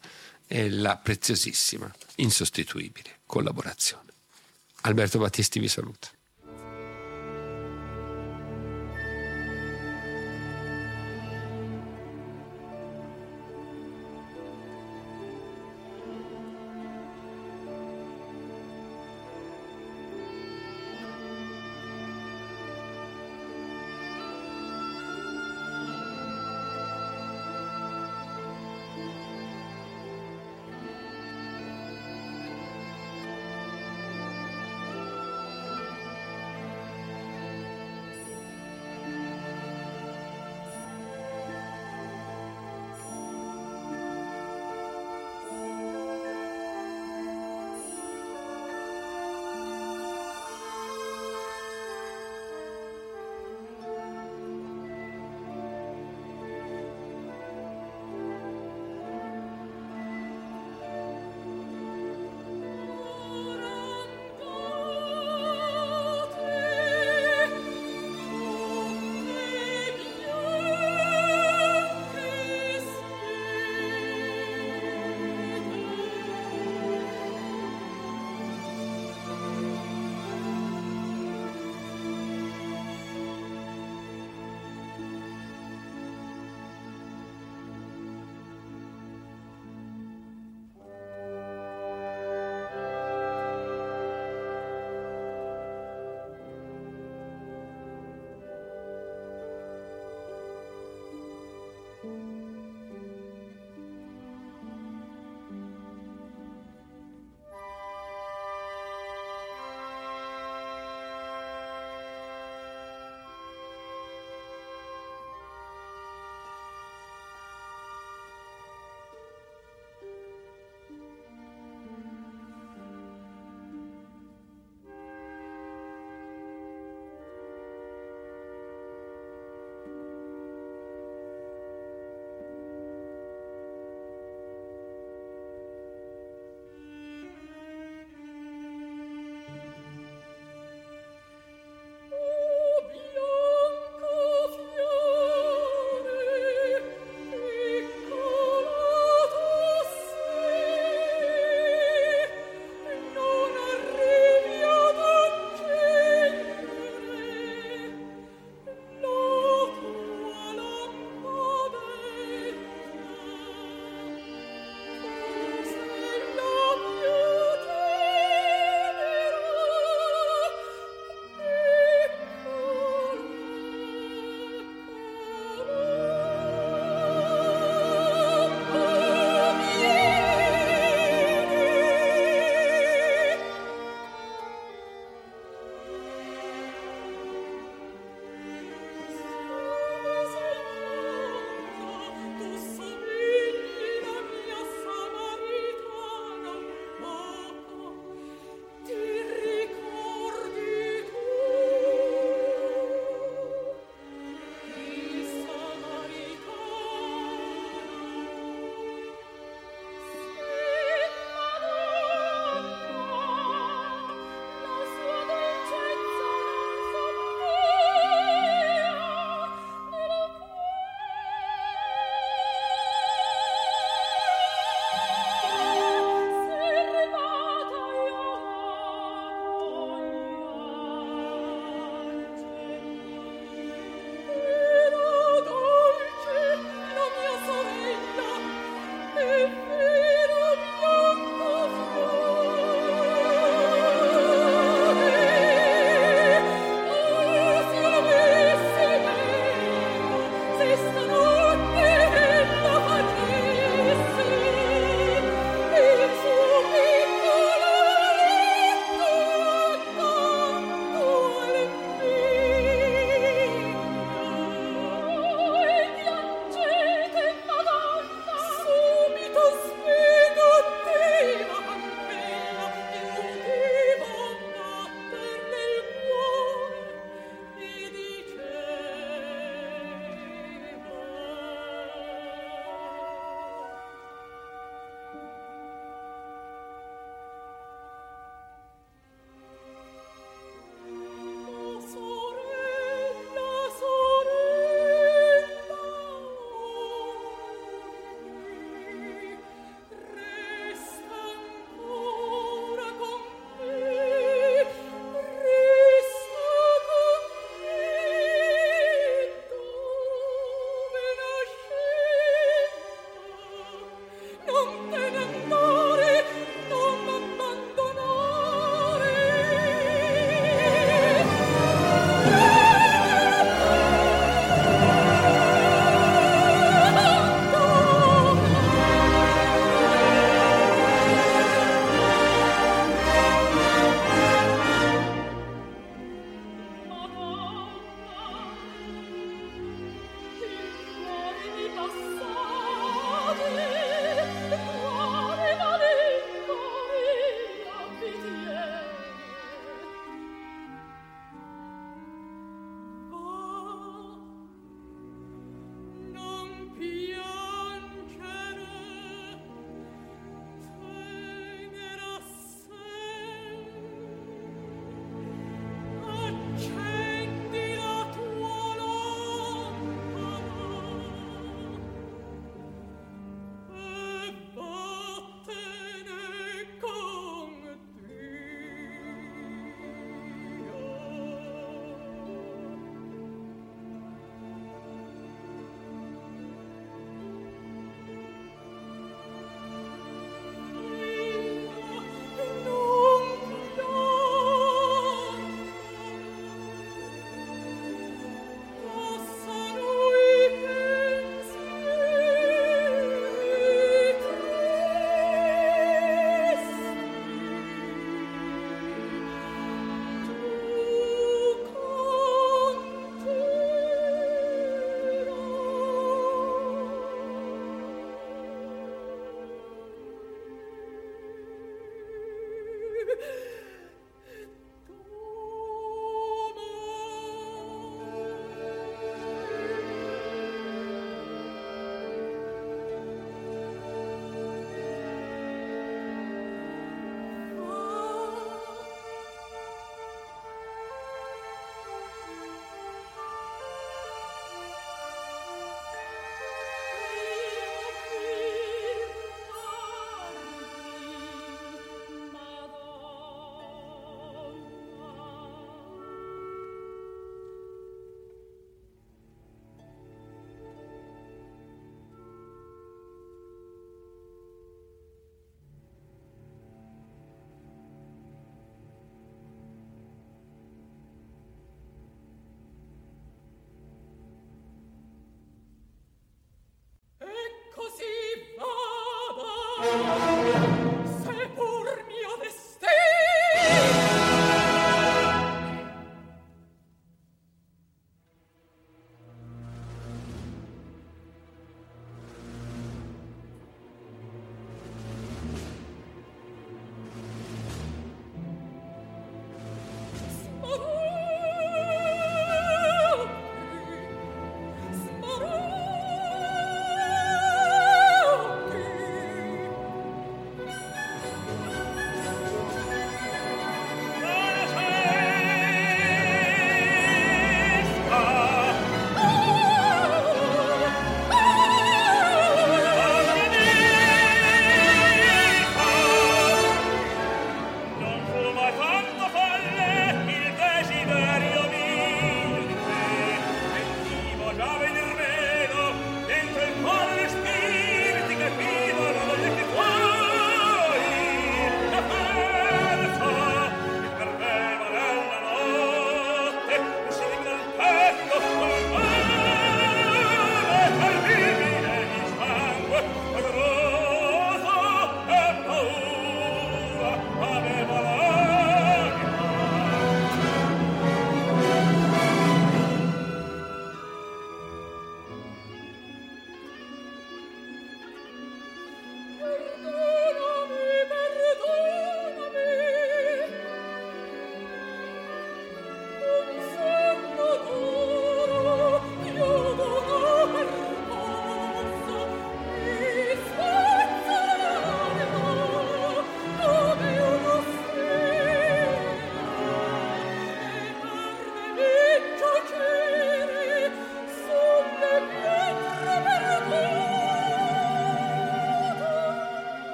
e 0.52 0.70
la 0.70 0.98
preziosissima, 0.98 1.90
insostituibile 2.16 3.20
collaborazione. 3.26 4.10
Alberto 4.82 5.18
Battisti 5.18 5.60
vi 5.60 5.70
saluta. 5.70 6.10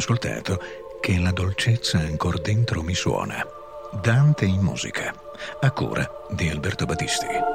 Ascoltato 0.00 0.58
Che 1.00 1.18
la 1.18 1.30
dolcezza 1.30 1.98
ancor 1.98 2.40
dentro 2.40 2.82
mi 2.82 2.94
suona. 2.94 3.46
Dante 4.02 4.44
in 4.44 4.60
musica, 4.60 5.14
a 5.60 5.70
cura 5.70 6.08
di 6.30 6.48
Alberto 6.48 6.84
Battisti. 6.84 7.49